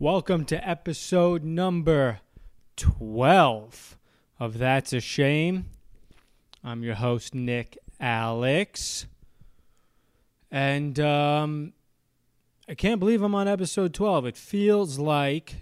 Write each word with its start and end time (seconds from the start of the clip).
Welcome 0.00 0.46
to 0.46 0.66
episode 0.66 1.44
number 1.44 2.20
12 2.78 3.98
of 4.38 4.56
That's 4.56 4.94
a 4.94 5.00
Shame. 5.00 5.66
I'm 6.64 6.82
your 6.82 6.94
host, 6.94 7.34
Nick 7.34 7.76
Alex. 8.00 9.04
And 10.50 10.98
um, 10.98 11.74
I 12.66 12.72
can't 12.72 12.98
believe 12.98 13.20
I'm 13.20 13.34
on 13.34 13.46
episode 13.46 13.92
12. 13.92 14.24
It 14.24 14.36
feels 14.38 14.98
like 14.98 15.56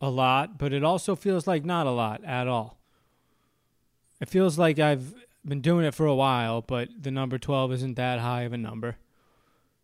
a 0.00 0.08
lot, 0.08 0.56
but 0.56 0.72
it 0.72 0.82
also 0.82 1.14
feels 1.14 1.46
like 1.46 1.66
not 1.66 1.86
a 1.86 1.90
lot 1.90 2.24
at 2.24 2.48
all. 2.48 2.78
It 4.18 4.30
feels 4.30 4.58
like 4.58 4.78
I've 4.78 5.14
been 5.44 5.60
doing 5.60 5.84
it 5.84 5.94
for 5.94 6.06
a 6.06 6.14
while, 6.14 6.62
but 6.62 6.88
the 6.98 7.10
number 7.10 7.36
12 7.36 7.74
isn't 7.74 7.96
that 7.96 8.20
high 8.20 8.44
of 8.44 8.54
a 8.54 8.56
number. 8.56 8.96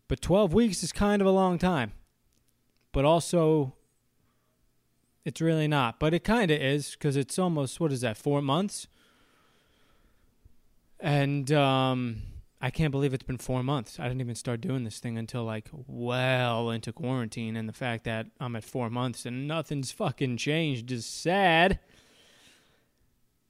But 0.07 0.21
12 0.21 0.55
weeks 0.55 0.81
is 0.81 0.91
kind 0.91 1.21
of 1.21 1.27
a 1.27 1.31
long 1.31 1.59
time. 1.59 1.91
But 2.97 3.05
also, 3.05 3.75
it's 5.23 5.39
really 5.39 5.67
not. 5.67 5.99
But 5.99 6.15
it 6.15 6.23
kind 6.23 6.49
of 6.49 6.59
is 6.59 6.93
because 6.93 7.15
it's 7.15 7.37
almost, 7.37 7.79
what 7.79 7.91
is 7.91 8.01
that, 8.01 8.17
four 8.17 8.41
months? 8.41 8.87
And 10.99 11.51
um, 11.51 12.23
I 12.59 12.71
can't 12.71 12.89
believe 12.89 13.13
it's 13.13 13.21
been 13.21 13.37
four 13.37 13.61
months. 13.61 13.99
I 13.99 14.07
didn't 14.07 14.21
even 14.21 14.33
start 14.33 14.61
doing 14.61 14.83
this 14.83 14.97
thing 14.97 15.15
until 15.15 15.43
like 15.43 15.69
well 15.71 16.71
into 16.71 16.91
quarantine. 16.91 17.55
And 17.55 17.69
the 17.69 17.73
fact 17.73 18.03
that 18.05 18.31
I'm 18.39 18.55
at 18.55 18.63
four 18.63 18.89
months 18.89 19.27
and 19.27 19.47
nothing's 19.47 19.91
fucking 19.91 20.37
changed 20.37 20.91
is 20.91 21.05
sad. 21.05 21.77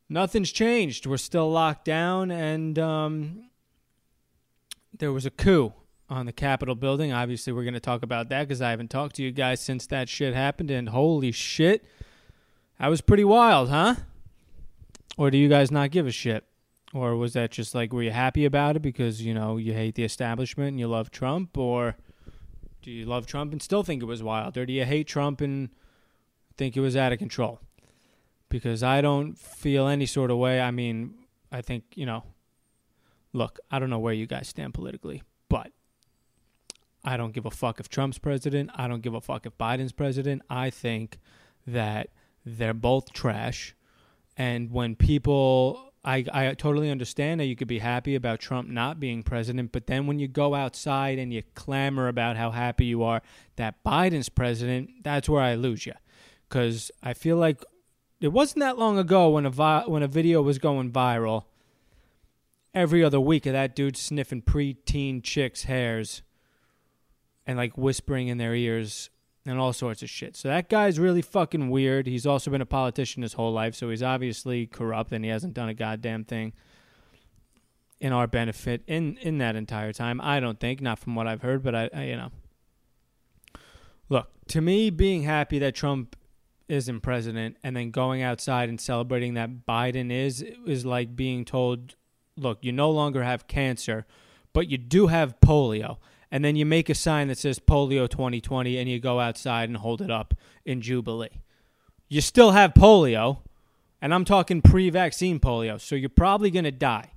Nothing's 0.10 0.52
changed. 0.52 1.06
We're 1.06 1.16
still 1.16 1.50
locked 1.50 1.86
down, 1.86 2.32
and 2.32 2.78
um, 2.78 3.50
there 4.98 5.14
was 5.14 5.26
a 5.26 5.32
coup 5.32 5.72
on 6.10 6.26
the 6.26 6.32
Capitol 6.32 6.76
building. 6.76 7.12
Obviously, 7.12 7.54
we're 7.54 7.64
going 7.64 7.74
to 7.74 7.80
talk 7.80 8.04
about 8.04 8.30
that 8.30 8.48
because 8.48 8.62
I 8.62 8.70
haven't 8.70 8.90
talked 8.90 9.16
to 9.18 9.24
you 9.24 9.32
guys 9.32 9.60
since 9.60 9.88
that 9.88 10.10
shit 10.10 10.34
happened. 10.34 10.72
And 10.72 10.90
holy 10.90 11.32
shit, 11.32 11.86
that 12.80 12.88
was 12.88 13.02
pretty 13.02 13.24
wild, 13.24 13.70
huh? 13.70 13.96
Or 15.18 15.32
do 15.32 15.38
you 15.38 15.50
guys 15.50 15.72
not 15.72 15.92
give 15.92 16.08
a 16.08 16.12
shit? 16.12 16.46
Or 16.94 17.16
was 17.16 17.34
that 17.34 17.52
just 17.52 17.76
like, 17.76 17.92
were 17.92 18.04
you 18.04 18.12
happy 18.12 18.46
about 18.46 18.78
it 18.78 18.82
because, 18.82 19.22
you 19.22 19.34
know, 19.34 19.58
you 19.58 19.74
hate 19.74 19.96
the 19.96 20.04
establishment 20.04 20.70
and 20.70 20.80
you 20.80 20.88
love 20.88 21.12
Trump? 21.12 21.58
Or 21.58 21.98
do 22.82 22.92
you 22.92 23.06
love 23.06 23.28
Trump 23.28 23.52
and 23.52 23.62
still 23.62 23.84
think 23.84 24.02
it 24.02 24.06
was 24.06 24.24
wild? 24.24 24.58
Or 24.58 24.66
do 24.66 24.72
you 24.72 24.86
hate 24.86 25.08
Trump 25.08 25.42
and 25.42 25.70
think 26.56 26.78
it 26.78 26.80
was 26.80 26.96
out 26.96 27.12
of 27.12 27.20
control? 27.20 27.60
Because 28.48 28.82
I 28.82 29.02
don't 29.02 29.38
feel 29.38 29.88
any 29.88 30.06
sort 30.06 30.32
of 30.32 30.38
way. 30.38 30.62
I 30.62 30.72
mean, 30.72 31.16
I 31.52 31.62
think, 31.62 31.84
you 31.96 32.06
know, 32.06 32.24
look, 33.34 33.60
I 33.70 33.80
don't 33.80 33.90
know 33.90 34.00
where 34.00 34.14
you 34.14 34.26
guys 34.26 34.48
stand 34.48 34.74
politically, 34.74 35.24
but 35.50 35.72
I 37.08 37.16
don't 37.16 37.32
give 37.32 37.46
a 37.46 37.52
fuck 37.52 37.80
if 37.80 37.88
Trump's 37.88 38.18
president. 38.18 38.70
I 38.76 38.90
don't 38.90 39.02
give 39.02 39.14
a 39.14 39.22
fuck 39.22 39.46
if 39.46 39.58
Biden's 39.58 39.94
president. 39.94 40.42
I 40.50 40.70
think 40.70 41.20
that 41.66 42.10
they're 42.46 42.74
both 42.74 43.14
trash. 43.14 43.74
And 44.36 44.72
when 44.72 44.98
people 44.98 45.94
I, 46.04 46.26
I 46.34 46.54
totally 46.54 46.92
understand 46.92 47.40
that 47.40 47.46
you 47.46 47.56
could 47.56 47.70
be 47.70 47.80
happy 47.80 48.16
about 48.16 48.42
Trump 48.42 48.68
not 48.68 49.00
being 49.00 49.24
president, 49.24 49.72
but 49.72 49.88
then 49.88 50.06
when 50.06 50.20
you 50.20 50.28
go 50.28 50.54
outside 50.54 51.18
and 51.18 51.34
you 51.34 51.44
clamor 51.56 52.10
about 52.10 52.36
how 52.36 52.52
happy 52.52 52.86
you 52.86 53.04
are 53.04 53.22
that 53.56 53.84
Biden's 53.86 54.30
president, 54.30 54.90
that's 55.04 55.30
where 55.30 55.42
I 55.42 55.56
lose 55.56 55.86
you. 55.86 55.94
Because 56.50 56.92
I 57.02 57.14
feel 57.14 57.38
like 57.38 57.64
it 58.20 58.34
wasn't 58.34 58.60
that 58.60 58.78
long 58.78 58.98
ago 58.98 59.30
when 59.30 59.46
a 59.46 59.50
vi- 59.50 59.86
when 59.88 60.04
a 60.04 60.08
video 60.10 60.42
was 60.42 60.60
going 60.60 60.92
viral. 60.92 61.46
Every 62.74 63.02
other 63.02 63.20
week 63.20 63.46
of 63.46 63.54
that 63.54 63.78
dude 63.78 63.96
sniffing 63.96 64.42
preteen 64.42 65.24
chicks' 65.24 65.64
hairs 65.64 66.22
and 67.48 67.58
like 67.58 67.78
whispering 67.78 68.28
in 68.28 68.38
their 68.38 68.54
ears 68.54 69.10
and 69.46 69.58
all 69.58 69.72
sorts 69.72 70.04
of 70.04 70.10
shit. 70.10 70.36
So 70.36 70.50
that 70.50 70.70
guy's 70.70 71.00
really 71.00 71.22
fucking 71.22 71.70
weird. 71.70 72.06
He's 72.06 72.28
also 72.28 72.52
been 72.52 72.62
a 72.62 72.66
politician 72.66 73.24
his 73.24 73.34
whole 73.34 73.54
life, 73.54 73.74
so 73.74 73.90
he's 73.90 74.04
obviously 74.04 74.68
corrupt 74.68 75.14
and 75.14 75.24
he 75.24 75.32
hasn't 75.32 75.54
done 75.54 75.70
a 75.70 75.74
goddamn 75.74 76.26
thing 76.26 76.54
in 78.00 78.14
our 78.14 78.28
benefit 78.28 78.84
in 78.86 79.18
in 79.20 79.40
that 79.40 79.56
entire 79.56 79.94
time. 79.94 80.20
I 80.22 80.40
don't 80.40 80.60
think, 80.60 80.82
not 80.82 81.00
from 81.00 81.16
what 81.16 81.26
I've 81.26 81.42
heard, 81.42 81.64
but 81.64 81.74
I, 81.74 81.90
I 81.94 82.04
you 82.04 82.18
know. 82.18 82.32
Look, 84.10 84.30
to 84.50 84.62
me 84.62 84.90
being 84.90 85.24
happy 85.24 85.60
that 85.60 85.74
Trump 85.74 86.16
isn't 86.68 87.00
president 87.00 87.56
and 87.64 87.76
then 87.76 87.92
going 87.92 88.22
outside 88.22 88.68
and 88.68 88.80
celebrating 88.80 89.36
that 89.36 89.66
Biden 89.66 90.12
is 90.12 90.42
is 90.66 90.86
like 90.86 91.16
being 91.16 91.46
told, 91.46 91.96
look, 92.36 92.60
you 92.62 92.74
no 92.74 92.92
longer 92.92 93.24
have 93.24 93.48
cancer, 93.48 94.06
but 94.52 94.70
you 94.70 94.78
do 94.78 95.08
have 95.08 95.40
polio 95.40 95.98
and 96.32 96.44
then 96.44 96.56
you 96.56 96.66
make 96.66 96.90
a 96.90 96.96
sign 96.96 97.28
that 97.28 97.38
says 97.38 97.60
polio 97.60 98.10
2020 98.10 98.78
and 98.78 98.90
you 98.90 99.00
go 99.00 99.20
outside 99.20 99.70
and 99.70 99.78
hold 99.78 100.02
it 100.02 100.12
up 100.12 100.34
in 100.66 100.82
jubilee. 100.82 101.42
You 102.10 102.22
still 102.22 102.52
have 102.52 102.74
polio 102.74 103.40
and 104.02 104.14
i'm 104.14 104.26
talking 104.26 104.62
pre-vaccine 104.62 105.40
polio 105.40 105.80
so 105.80 105.96
you're 105.96 106.10
probably 106.10 106.52
going 106.52 106.66
to 106.66 106.72
die. 106.72 107.12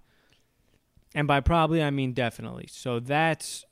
And 1.15 1.27
by 1.27 1.41
probably 1.41 1.83
i 1.83 1.91
mean 1.91 2.13
definitely. 2.13 2.69
So 2.71 3.01
that's 3.01 3.65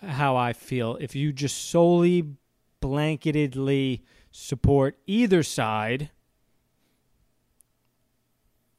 how 0.00 0.36
i 0.36 0.52
feel. 0.52 0.96
If 1.00 1.14
you 1.14 1.32
just 1.32 1.70
solely 1.70 2.36
blanketedly 2.80 4.00
support 4.32 4.98
either 5.06 5.42
side 5.42 6.10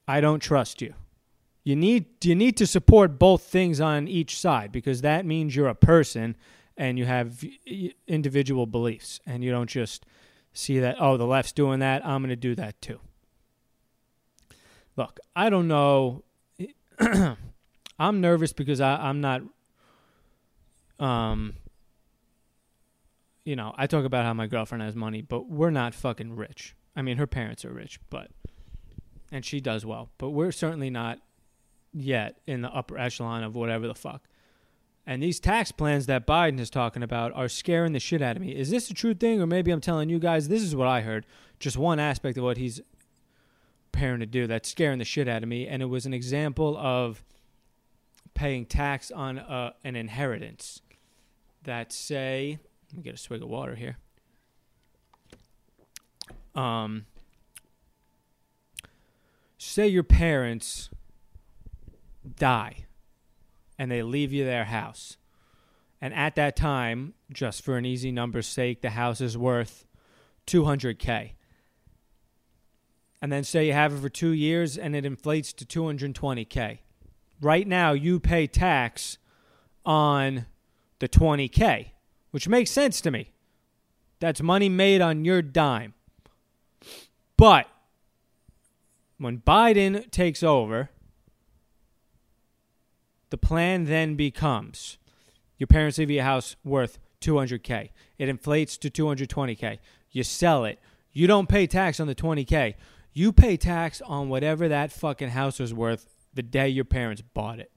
i 0.08 0.20
don't 0.20 0.40
trust 0.42 0.82
you 0.82 0.94
you 1.64 1.76
need 1.76 2.06
you 2.24 2.36
need 2.36 2.58
to 2.58 2.68
support 2.68 3.18
both 3.18 3.44
things 3.44 3.80
on 3.80 4.08
each 4.08 4.38
side 4.40 4.72
because 4.72 5.02
that 5.02 5.26
means 5.26 5.56
you're 5.56 5.68
a 5.68 5.76
person 5.76 6.36
and 6.76 6.98
you 6.98 7.06
have 7.06 7.44
individual 8.08 8.66
beliefs 8.66 9.20
and 9.26 9.44
you 9.44 9.52
don't 9.52 9.70
just 9.70 10.06
see 10.52 10.80
that 10.80 10.98
oh 11.00 11.18
the 11.18 11.26
left's 11.26 11.52
doing 11.52 11.80
that 11.80 12.06
i'm 12.06 12.22
going 12.22 12.30
to 12.30 12.36
do 12.36 12.56
that 12.56 12.80
too. 12.82 13.00
Look 14.96 15.20
i 15.36 15.50
don't 15.50 15.68
know 15.68 16.24
i'm 18.00 18.22
nervous 18.22 18.54
because 18.54 18.82
I, 18.82 18.96
i'm 18.96 19.22
not 19.22 19.42
um 21.00 21.56
you 23.46 23.56
know 23.56 23.74
i 23.78 23.88
talk 23.88 24.06
about 24.06 24.26
how 24.26 24.34
my 24.34 24.48
girlfriend 24.48 24.84
has 24.84 24.96
money 24.96 25.22
but 25.22 25.50
we're 25.50 25.72
not 25.72 25.96
fucking 25.96 26.36
rich. 26.36 26.76
I 26.96 27.02
mean 27.02 27.18
her 27.18 27.28
parents 27.28 27.64
are 27.66 27.74
rich 27.74 28.00
but 28.10 28.30
and 29.32 29.44
she 29.46 29.60
does 29.62 29.86
well 29.86 30.10
but 30.18 30.30
we're 30.30 30.52
certainly 30.52 30.90
not 30.90 31.20
yet 31.94 32.40
in 32.48 32.62
the 32.62 32.70
upper 32.70 32.98
echelon 32.98 33.44
of 33.44 33.56
whatever 33.56 33.88
the 33.88 33.96
fuck. 33.96 34.24
And 35.06 35.22
these 35.22 35.40
tax 35.40 35.72
plans 35.72 36.06
that 36.06 36.26
Biden 36.26 36.60
is 36.60 36.70
talking 36.70 37.04
about 37.04 37.34
are 37.34 37.50
scaring 37.50 37.92
the 37.92 38.00
shit 38.00 38.22
out 38.22 38.38
of 38.38 38.42
me. 38.42 38.56
Is 38.56 38.70
this 38.70 38.90
a 38.90 38.94
true 38.94 39.14
thing, 39.14 39.42
or 39.42 39.48
maybe 39.48 39.72
I'm 39.72 39.82
telling 39.82 40.10
you 40.10 40.18
guys 40.18 40.48
this 40.48 40.64
is 40.64 40.76
what 40.76 40.88
I 40.88 41.02
heard? 41.02 41.26
Just 41.60 41.78
one 41.78 42.00
aspect 42.00 42.38
of 42.38 42.44
what 42.44 42.58
he's 42.58 42.82
preparing 43.92 44.22
to 44.22 44.26
do 44.26 44.48
that's 44.48 44.70
scaring 44.70 45.00
the 45.00 45.06
shit 45.06 45.28
out 45.28 45.44
of 45.44 45.50
me, 45.50 45.68
and 45.68 45.84
it 45.84 45.88
was 45.88 46.06
an 46.06 46.14
example 46.14 46.78
of 46.78 47.24
paying 48.34 48.66
tax 48.66 49.12
on 49.12 49.40
uh, 49.40 49.74
an 49.84 49.96
inheritance. 49.96 50.82
That 51.64 51.94
say, 51.94 52.60
let 52.90 52.98
me 52.98 53.04
get 53.04 53.14
a 53.14 53.18
swig 53.18 53.42
of 53.42 53.48
water 53.48 53.76
here. 53.76 53.98
Um, 56.56 57.06
say 59.58 59.88
your 59.88 60.04
parents 60.04 60.90
die 62.38 62.86
and 63.78 63.92
they 63.92 64.04
leave 64.04 64.32
you 64.32 64.46
their 64.46 64.66
house. 64.66 65.18
And 66.02 66.14
at 66.14 66.36
that 66.36 66.56
time, 66.56 67.14
just 67.32 67.64
for 67.64 67.78
an 67.78 67.86
easy 67.86 68.12
number's 68.12 68.48
sake, 68.48 68.82
the 68.82 68.92
house 68.92 69.22
is 69.22 69.38
worth 69.38 69.86
200K. 70.48 71.32
And 73.22 73.32
then 73.32 73.44
say 73.44 73.68
you 73.68 73.74
have 73.74 73.94
it 73.94 74.02
for 74.02 74.10
two 74.10 74.32
years 74.32 74.78
and 74.78 74.96
it 74.96 75.06
inflates 75.06 75.54
to 75.54 75.66
220K. 75.66 76.80
Right 77.40 77.68
now, 77.68 77.94
you 77.94 78.20
pay 78.20 78.48
tax 78.48 79.18
on 79.86 80.46
the 81.00 81.08
20K, 81.08 81.88
which 82.32 82.48
makes 82.48 82.72
sense 82.72 83.00
to 83.02 83.12
me. 83.12 83.32
That's 84.20 84.42
money 84.42 84.70
made 84.70 85.02
on 85.02 85.26
your 85.26 85.42
dime. 85.42 85.94
But 87.38 87.68
when 89.18 89.40
Biden 89.40 90.10
takes 90.12 90.44
over, 90.44 90.90
the 93.34 93.38
plan 93.40 93.86
then 93.86 94.14
becomes 94.14 95.00
your 95.58 95.66
parents 95.66 95.98
leave 95.98 96.12
you 96.12 96.20
a 96.20 96.24
house 96.24 96.56
worth 96.64 97.00
200K. 97.22 97.90
It 98.20 98.30
inflates 98.30 98.78
to 98.78 98.92
220K. 98.92 99.80
You 100.12 100.22
sell 100.22 100.66
it. 100.66 100.78
You 101.12 101.26
don't 101.26 101.50
pay 101.50 101.66
tax 101.66 102.00
on 102.00 102.06
the 102.06 102.14
20K. 102.14 102.76
You 103.12 103.34
pay 103.34 103.58
tax 103.58 104.02
on 104.02 104.30
whatever 104.30 104.68
that 104.68 104.92
fucking 104.92 105.30
house 105.30 105.58
was 105.58 105.74
worth 105.74 106.16
the 106.32 106.44
day 106.44 106.70
your 106.70 106.86
parents 106.86 107.24
bought 107.24 107.58
it. 107.58 107.72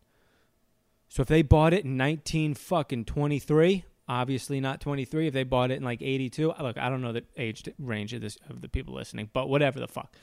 So 1.08 1.22
if 1.22 1.28
they 1.28 1.40
bought 1.40 1.72
it 1.72 1.86
in 1.86 1.96
19 1.96 2.52
fucking 2.52 3.06
23, 3.06 3.86
obviously 4.06 4.60
not 4.60 4.82
23. 4.82 5.28
If 5.28 5.32
they 5.32 5.44
bought 5.44 5.70
it 5.70 5.78
in 5.78 5.84
like 5.84 6.02
82, 6.02 6.52
look, 6.60 6.76
I 6.76 6.90
don't 6.90 7.00
know 7.00 7.12
the 7.12 7.24
age 7.38 7.66
range 7.78 8.12
of 8.12 8.20
this 8.20 8.36
of 8.50 8.60
the 8.60 8.68
people 8.68 8.92
listening, 8.92 9.30
but 9.32 9.48
whatever 9.48 9.80
the 9.80 9.88
fuck. 9.88 10.14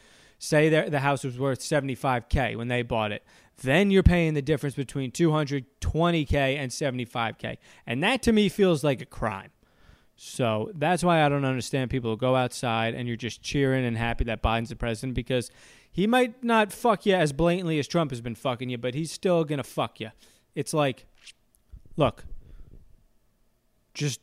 Say 0.44 0.68
the 0.68 1.00
house 1.00 1.24
was 1.24 1.40
worth 1.40 1.62
75k 1.62 2.58
when 2.58 2.68
they 2.68 2.82
bought 2.82 3.14
it. 3.14 3.24
Then 3.62 3.92
you're 3.92 4.04
paying 4.04 4.34
the 4.34 4.42
difference 4.42 4.76
between 4.76 5.10
220k 5.10 6.34
and 6.34 6.70
75k. 6.70 7.56
And 7.88 8.04
that 8.04 8.22
to 8.24 8.34
me 8.34 8.50
feels 8.50 8.84
like 8.84 9.00
a 9.00 9.06
crime. 9.06 9.52
So 10.18 10.70
that's 10.76 11.02
why 11.02 11.24
I 11.24 11.30
don't 11.30 11.46
understand 11.46 11.92
people 11.92 12.12
who 12.12 12.18
go 12.18 12.36
outside 12.36 12.94
and 12.94 13.08
you're 13.08 13.16
just 13.16 13.42
cheering 13.42 13.86
and 13.86 13.98
happy 13.98 14.26
that 14.26 14.44
Biden's 14.44 14.68
the 14.68 14.76
president 14.76 15.14
because 15.14 15.50
he 15.90 16.08
might 16.08 16.44
not 16.44 16.74
fuck 16.74 17.06
you 17.06 17.16
as 17.16 17.32
blatantly 17.32 17.80
as 17.80 17.88
Trump 17.88 18.12
has 18.12 18.20
been 18.20 18.36
fucking 18.36 18.68
you, 18.70 18.78
but 18.78 18.96
he's 18.96 19.14
still 19.14 19.46
gonna 19.46 19.64
fuck 19.64 20.02
you. 20.02 20.12
It's 20.56 20.74
like, 20.74 21.06
look, 21.96 22.26
just 23.94 24.20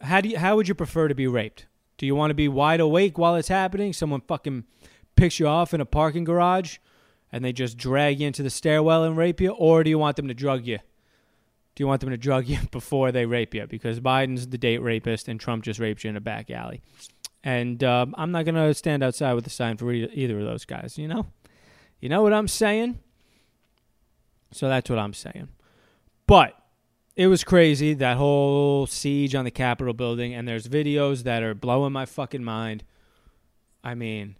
how 0.00 0.20
do 0.20 0.30
you, 0.30 0.36
how 0.36 0.56
would 0.56 0.66
you 0.66 0.74
prefer 0.74 1.06
to 1.06 1.14
be 1.14 1.28
raped? 1.28 1.66
Do 1.96 2.06
you 2.06 2.16
want 2.16 2.30
to 2.30 2.34
be 2.34 2.48
wide 2.48 2.80
awake 2.80 3.18
while 3.18 3.36
it's 3.36 3.46
happening? 3.46 3.92
Someone 3.92 4.20
fucking 4.20 4.64
picks 5.16 5.38
you 5.38 5.46
off 5.46 5.74
in 5.74 5.80
a 5.80 5.86
parking 5.86 6.24
garage 6.24 6.78
and 7.32 7.44
they 7.44 7.52
just 7.52 7.76
drag 7.76 8.20
you 8.20 8.26
into 8.26 8.42
the 8.42 8.50
stairwell 8.50 9.02
and 9.04 9.16
rape 9.16 9.40
you, 9.40 9.50
or 9.50 9.82
do 9.82 9.90
you 9.90 9.98
want 9.98 10.16
them 10.16 10.28
to 10.28 10.34
drug 10.34 10.66
you? 10.66 10.78
Do 11.74 11.82
you 11.82 11.88
want 11.88 12.00
them 12.00 12.10
to 12.10 12.16
drug 12.16 12.46
you 12.46 12.58
before 12.70 13.10
they 13.10 13.26
rape 13.26 13.54
you? 13.54 13.66
Because 13.66 14.00
Biden's 14.00 14.46
the 14.48 14.58
date 14.58 14.78
rapist 14.78 15.28
and 15.28 15.40
Trump 15.40 15.64
just 15.64 15.80
raped 15.80 16.04
you 16.04 16.10
in 16.10 16.16
a 16.16 16.20
back 16.20 16.50
alley. 16.50 16.80
And 17.42 17.82
um, 17.84 18.14
I'm 18.16 18.30
not 18.30 18.44
going 18.44 18.54
to 18.54 18.72
stand 18.72 19.02
outside 19.02 19.34
with 19.34 19.46
a 19.46 19.50
sign 19.50 19.76
for 19.76 19.92
either 19.92 20.38
of 20.38 20.46
those 20.46 20.64
guys, 20.64 20.96
you 20.96 21.08
know? 21.08 21.26
You 22.00 22.08
know 22.08 22.22
what 22.22 22.32
I'm 22.32 22.48
saying? 22.48 23.00
So 24.52 24.68
that's 24.68 24.88
what 24.88 24.98
I'm 24.98 25.12
saying. 25.12 25.48
But 26.26 26.56
it 27.16 27.26
was 27.26 27.44
crazy, 27.44 27.94
that 27.94 28.16
whole 28.16 28.86
siege 28.86 29.34
on 29.34 29.44
the 29.44 29.50
Capitol 29.50 29.92
building, 29.92 30.34
and 30.34 30.48
there's 30.48 30.68
videos 30.68 31.24
that 31.24 31.42
are 31.42 31.54
blowing 31.54 31.92
my 31.92 32.06
fucking 32.06 32.44
mind. 32.44 32.84
I 33.82 33.94
mean, 33.94 34.36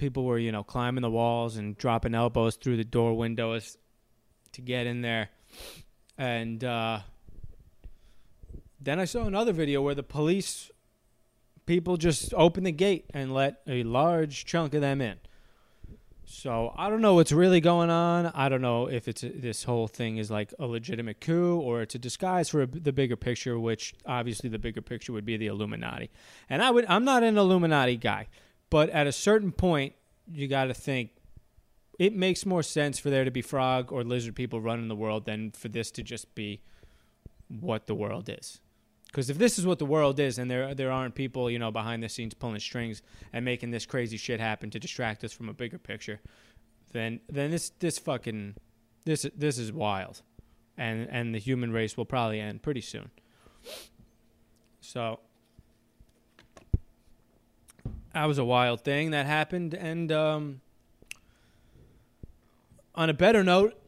people 0.00 0.24
were, 0.24 0.38
you 0.38 0.50
know, 0.50 0.64
climbing 0.64 1.02
the 1.02 1.10
walls 1.10 1.56
and 1.56 1.76
dropping 1.76 2.14
elbows 2.14 2.56
through 2.56 2.78
the 2.78 2.84
door 2.84 3.16
windows 3.16 3.76
to 4.52 4.62
get 4.62 4.86
in 4.86 5.02
there. 5.02 5.28
And 6.18 6.64
uh, 6.64 7.00
then 8.80 8.98
I 8.98 9.04
saw 9.04 9.26
another 9.26 9.52
video 9.52 9.82
where 9.82 9.94
the 9.94 10.02
police 10.02 10.70
people 11.66 11.96
just 11.96 12.34
opened 12.34 12.66
the 12.66 12.72
gate 12.72 13.04
and 13.14 13.32
let 13.32 13.60
a 13.68 13.84
large 13.84 14.44
chunk 14.44 14.74
of 14.74 14.80
them 14.80 15.00
in. 15.00 15.18
So 16.24 16.72
I 16.76 16.88
don't 16.88 17.00
know 17.00 17.14
what's 17.14 17.32
really 17.32 17.60
going 17.60 17.90
on. 17.90 18.26
I 18.34 18.48
don't 18.48 18.62
know 18.62 18.86
if 18.86 19.08
it's 19.08 19.22
this 19.22 19.64
whole 19.64 19.88
thing 19.88 20.16
is 20.16 20.30
like 20.30 20.54
a 20.58 20.66
legitimate 20.66 21.20
coup 21.20 21.58
or 21.60 21.82
it's 21.82 21.94
a 21.94 21.98
disguise 21.98 22.48
for 22.48 22.62
a, 22.62 22.66
the 22.66 22.92
bigger 22.92 23.16
picture, 23.16 23.58
which 23.58 23.94
obviously 24.06 24.48
the 24.48 24.58
bigger 24.58 24.80
picture 24.80 25.12
would 25.12 25.26
be 25.26 25.36
the 25.36 25.48
Illuminati. 25.48 26.08
And 26.48 26.62
I 26.62 26.70
would 26.70 26.86
I'm 26.88 27.04
not 27.04 27.22
an 27.22 27.36
Illuminati 27.36 27.96
guy. 27.96 28.28
But 28.70 28.88
at 28.90 29.06
a 29.06 29.12
certain 29.12 29.52
point, 29.52 29.94
you 30.32 30.46
got 30.48 30.66
to 30.66 30.74
think 30.74 31.10
it 31.98 32.14
makes 32.14 32.46
more 32.46 32.62
sense 32.62 32.98
for 32.98 33.10
there 33.10 33.24
to 33.24 33.30
be 33.30 33.42
frog 33.42 33.92
or 33.92 34.02
lizard 34.02 34.34
people 34.34 34.60
running 34.60 34.88
the 34.88 34.96
world 34.96 35.26
than 35.26 35.50
for 35.50 35.68
this 35.68 35.90
to 35.90 36.02
just 36.02 36.34
be 36.34 36.62
what 37.48 37.86
the 37.86 37.94
world 37.94 38.30
is. 38.30 38.60
Because 39.06 39.28
if 39.28 39.38
this 39.38 39.58
is 39.58 39.66
what 39.66 39.80
the 39.80 39.86
world 39.86 40.20
is, 40.20 40.38
and 40.38 40.48
there 40.48 40.72
there 40.72 40.92
aren't 40.92 41.16
people 41.16 41.50
you 41.50 41.58
know 41.58 41.72
behind 41.72 42.02
the 42.02 42.08
scenes 42.08 42.32
pulling 42.32 42.60
strings 42.60 43.02
and 43.32 43.44
making 43.44 43.72
this 43.72 43.84
crazy 43.84 44.16
shit 44.16 44.38
happen 44.38 44.70
to 44.70 44.78
distract 44.78 45.24
us 45.24 45.32
from 45.32 45.48
a 45.48 45.52
bigger 45.52 45.78
picture, 45.78 46.20
then 46.92 47.20
then 47.28 47.50
this 47.50 47.70
this 47.80 47.98
fucking 47.98 48.54
this 49.04 49.26
this 49.36 49.58
is 49.58 49.72
wild, 49.72 50.22
and 50.78 51.08
and 51.10 51.34
the 51.34 51.38
human 51.38 51.72
race 51.72 51.96
will 51.96 52.04
probably 52.04 52.38
end 52.40 52.62
pretty 52.62 52.80
soon. 52.80 53.10
So 54.80 55.18
that 58.14 58.24
was 58.24 58.38
a 58.38 58.44
wild 58.44 58.82
thing 58.82 59.10
that 59.10 59.26
happened. 59.26 59.74
And 59.74 60.10
um, 60.10 60.60
on 62.94 63.08
a 63.08 63.14
better 63.14 63.44
note, 63.44 63.80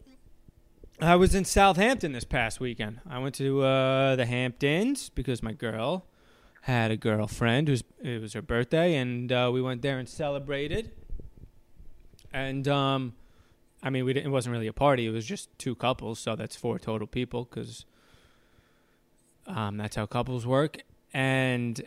I 1.00 1.16
was 1.16 1.34
in 1.34 1.44
Southampton 1.44 2.12
this 2.12 2.24
past 2.24 2.60
weekend. 2.60 3.00
I 3.08 3.18
went 3.18 3.34
to 3.36 3.62
uh, 3.62 4.16
the 4.16 4.26
Hamptons 4.26 5.08
because 5.08 5.42
my 5.42 5.52
girl 5.52 6.06
had 6.62 6.92
a 6.92 6.96
girlfriend 6.96 7.66
who's 7.66 7.82
it 8.00 8.20
was 8.20 8.34
her 8.34 8.42
birthday, 8.42 8.94
and 8.94 9.32
uh, 9.32 9.50
we 9.52 9.60
went 9.60 9.82
there 9.82 9.98
and 9.98 10.08
celebrated. 10.08 10.92
And 12.32 12.68
um, 12.68 13.14
I 13.82 13.90
mean, 13.90 14.04
we 14.04 14.12
didn't, 14.12 14.26
it 14.26 14.30
wasn't 14.30 14.52
really 14.52 14.68
a 14.68 14.72
party; 14.72 15.06
it 15.06 15.10
was 15.10 15.26
just 15.26 15.48
two 15.58 15.74
couples, 15.74 16.20
so 16.20 16.36
that's 16.36 16.54
four 16.54 16.78
total 16.78 17.08
people 17.08 17.48
because 17.50 17.84
um, 19.48 19.76
that's 19.76 19.96
how 19.96 20.06
couples 20.06 20.46
work. 20.46 20.82
And 21.12 21.82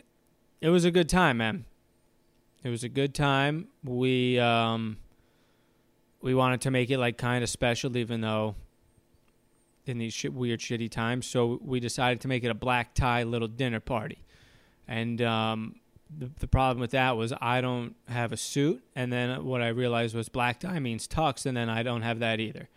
it 0.60 0.68
was 0.68 0.84
a 0.84 0.90
good 0.90 1.08
time, 1.08 1.38
man. 1.38 1.64
It 2.66 2.70
was 2.70 2.82
a 2.82 2.88
good 2.88 3.14
time. 3.14 3.68
We 3.84 4.40
um, 4.40 4.96
we 6.20 6.34
wanted 6.34 6.62
to 6.62 6.72
make 6.72 6.90
it 6.90 6.98
like 6.98 7.16
kind 7.16 7.44
of 7.44 7.48
special, 7.48 7.96
even 7.96 8.22
though 8.22 8.56
in 9.84 9.98
these 9.98 10.24
weird, 10.24 10.58
shitty 10.58 10.90
times. 10.90 11.28
So 11.28 11.60
we 11.62 11.78
decided 11.78 12.20
to 12.22 12.28
make 12.28 12.42
it 12.42 12.48
a 12.48 12.54
black 12.54 12.92
tie 12.92 13.22
little 13.22 13.46
dinner 13.46 13.78
party. 13.78 14.24
And 14.88 15.22
um, 15.22 15.76
the, 16.10 16.28
the 16.40 16.48
problem 16.48 16.80
with 16.80 16.90
that 16.90 17.16
was 17.16 17.32
I 17.40 17.60
don't 17.60 17.94
have 18.08 18.32
a 18.32 18.36
suit, 18.36 18.82
and 18.96 19.12
then 19.12 19.44
what 19.44 19.62
I 19.62 19.68
realized 19.68 20.16
was 20.16 20.28
black 20.28 20.58
tie 20.58 20.80
means 20.80 21.06
tux, 21.06 21.46
and 21.46 21.56
then 21.56 21.68
I 21.68 21.84
don't 21.84 22.02
have 22.02 22.18
that 22.18 22.40
either. 22.40 22.68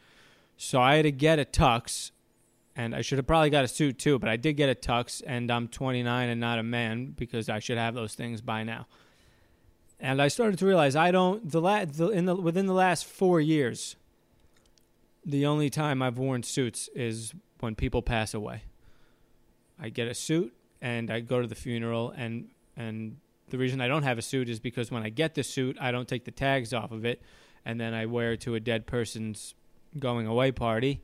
So 0.55 0.79
I 0.79 0.97
had 0.97 1.05
to 1.05 1.11
get 1.11 1.39
a 1.39 1.45
tux, 1.45 2.11
and 2.75 2.93
I 2.93 3.01
should 3.01 3.17
have 3.17 3.25
probably 3.25 3.49
got 3.49 3.65
a 3.65 3.67
suit 3.67 3.97
too, 3.97 4.19
but 4.19 4.29
I 4.29 4.35
did 4.35 4.53
get 4.53 4.69
a 4.69 4.75
tux, 4.75 5.23
and 5.25 5.49
I'm 5.49 5.67
29 5.67 6.29
and 6.29 6.39
not 6.39 6.59
a 6.59 6.63
man 6.63 7.15
because 7.17 7.49
I 7.49 7.57
should 7.57 7.79
have 7.79 7.95
those 7.95 8.13
things 8.13 8.39
by 8.41 8.63
now 8.63 8.85
and 9.99 10.21
I 10.21 10.27
started 10.27 10.57
to 10.59 10.65
realize 10.65 10.95
I 10.95 11.11
don't 11.11 11.49
the, 11.49 11.61
la- 11.61 11.85
the 11.85 12.09
in 12.09 12.25
the 12.25 12.35
within 12.35 12.65
the 12.65 12.73
last 12.73 13.05
four 13.05 13.41
years. 13.41 13.95
The 15.25 15.45
only 15.45 15.69
time 15.69 16.01
I've 16.01 16.17
worn 16.17 16.43
suits 16.43 16.89
is 16.95 17.33
when 17.59 17.75
people 17.75 18.01
pass 18.01 18.33
away. 18.33 18.63
I 19.79 19.89
get 19.89 20.07
a 20.07 20.13
suit 20.13 20.53
and 20.81 21.11
I 21.11 21.19
go 21.19 21.41
to 21.41 21.47
the 21.47 21.55
funeral 21.55 22.11
and 22.15 22.49
and 22.77 23.17
the 23.49 23.57
reason 23.57 23.81
I 23.81 23.87
don't 23.87 24.03
have 24.03 24.17
a 24.17 24.21
suit 24.21 24.47
is 24.47 24.59
because 24.59 24.91
when 24.91 25.03
I 25.03 25.09
get 25.09 25.33
the 25.35 25.43
suit, 25.43 25.77
I 25.81 25.91
don't 25.91 26.07
take 26.07 26.25
the 26.25 26.31
tags 26.31 26.73
off 26.73 26.91
of 26.91 27.03
it 27.03 27.21
and 27.65 27.79
then 27.79 27.93
I 27.93 28.05
wear 28.05 28.33
it 28.33 28.41
to 28.41 28.55
a 28.55 28.59
dead 28.59 28.85
person's 28.85 29.55
going 29.97 30.27
away 30.27 30.51
party 30.51 31.01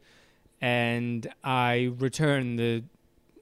and 0.62 1.28
I 1.44 1.92
return 1.98 2.56
the 2.56 2.84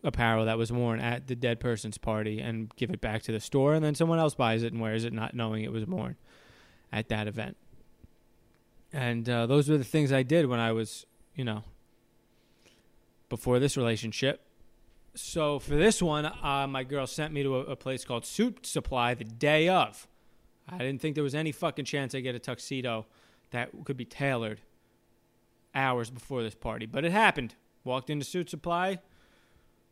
apparel 0.04 0.46
that 0.46 0.58
was 0.58 0.72
worn 0.72 1.00
at 1.00 1.28
the 1.28 1.36
dead 1.36 1.60
person's 1.60 1.98
party 1.98 2.40
and 2.40 2.74
give 2.76 2.90
it 2.90 3.02
back 3.02 3.24
to 3.24 3.32
the 3.32 3.40
store, 3.40 3.74
and 3.74 3.84
then 3.84 3.96
someone 3.96 4.20
else 4.20 4.36
buys 4.36 4.64
it 4.64 4.74
and 4.74 4.82
wears 4.82 5.06
it, 5.06 5.14
not 5.14 5.34
knowing 5.34 5.64
it 5.64 5.72
was 5.72 5.86
worn 5.86 6.16
at 6.92 7.10
that 7.10 7.28
event. 7.28 7.58
And 8.92 9.28
uh, 9.28 9.48
those 9.48 9.70
were 9.70 9.78
the 9.78 9.84
things 9.84 10.12
I 10.12 10.24
did 10.24 10.46
when 10.46 10.60
I 10.60 10.72
was, 10.72 11.06
you 11.36 11.44
know, 11.44 11.64
before 13.30 13.60
this 13.60 13.76
relationship. 13.78 14.46
So 15.16 15.60
for 15.60 15.76
this 15.76 16.02
one, 16.02 16.26
uh, 16.26 16.68
my 16.68 16.84
girl 16.84 17.08
sent 17.08 17.34
me 17.34 17.44
to 17.44 17.56
a, 17.56 17.60
a 17.62 17.76
place 17.76 18.04
called 18.06 18.26
Suit 18.26 18.66
Supply 18.66 19.14
the 19.14 19.24
day 19.24 19.68
of. 19.68 20.08
I 20.68 20.78
didn't 20.78 21.02
think 21.02 21.16
there 21.16 21.24
was 21.24 21.36
any 21.36 21.52
fucking 21.52 21.86
chance 21.86 22.14
I 22.14 22.20
get 22.20 22.36
a 22.36 22.40
tuxedo 22.40 23.06
that 23.52 23.70
could 23.86 23.98
be 23.98 24.06
tailored 24.06 24.62
hours 25.76 26.10
before 26.10 26.44
this 26.44 26.56
party, 26.56 26.86
but 26.86 27.04
it 27.04 27.12
happened. 27.12 27.56
Walked 27.84 28.10
into 28.10 28.26
Suit 28.26 28.50
Supply, 28.50 29.00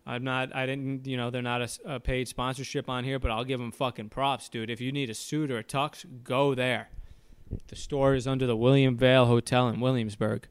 I'm 0.05 0.24
not. 0.24 0.55
I 0.55 0.65
didn't. 0.65 1.05
You 1.05 1.17
know, 1.17 1.29
they're 1.29 1.41
not 1.41 1.62
a, 1.62 1.96
a, 1.96 2.00
paid 2.00 2.27
sponsorship 2.27 2.89
on 2.89 3.03
here, 3.03 3.20
but 3.20 3.31
I'll 3.31 3.43
give 3.43 3.60
them 3.60 3.72
fucking 3.72 4.10
props, 4.10 4.50
dude. 4.50 4.70
If 4.70 4.81
you 4.81 4.91
need 4.91 5.10
a 5.10 5.13
suit 5.13 5.51
or 5.51 5.60
a 5.60 5.63
tux, 5.63 6.05
go 6.24 6.55
there. 6.55 6.89
The 7.67 7.75
store 7.75 8.15
is 8.15 8.27
under 8.27 8.48
the 8.48 8.55
William 8.55 8.98
Vale 8.98 9.25
Hotel 9.25 9.67
in 9.67 9.79
Williamsburg, 9.79 10.48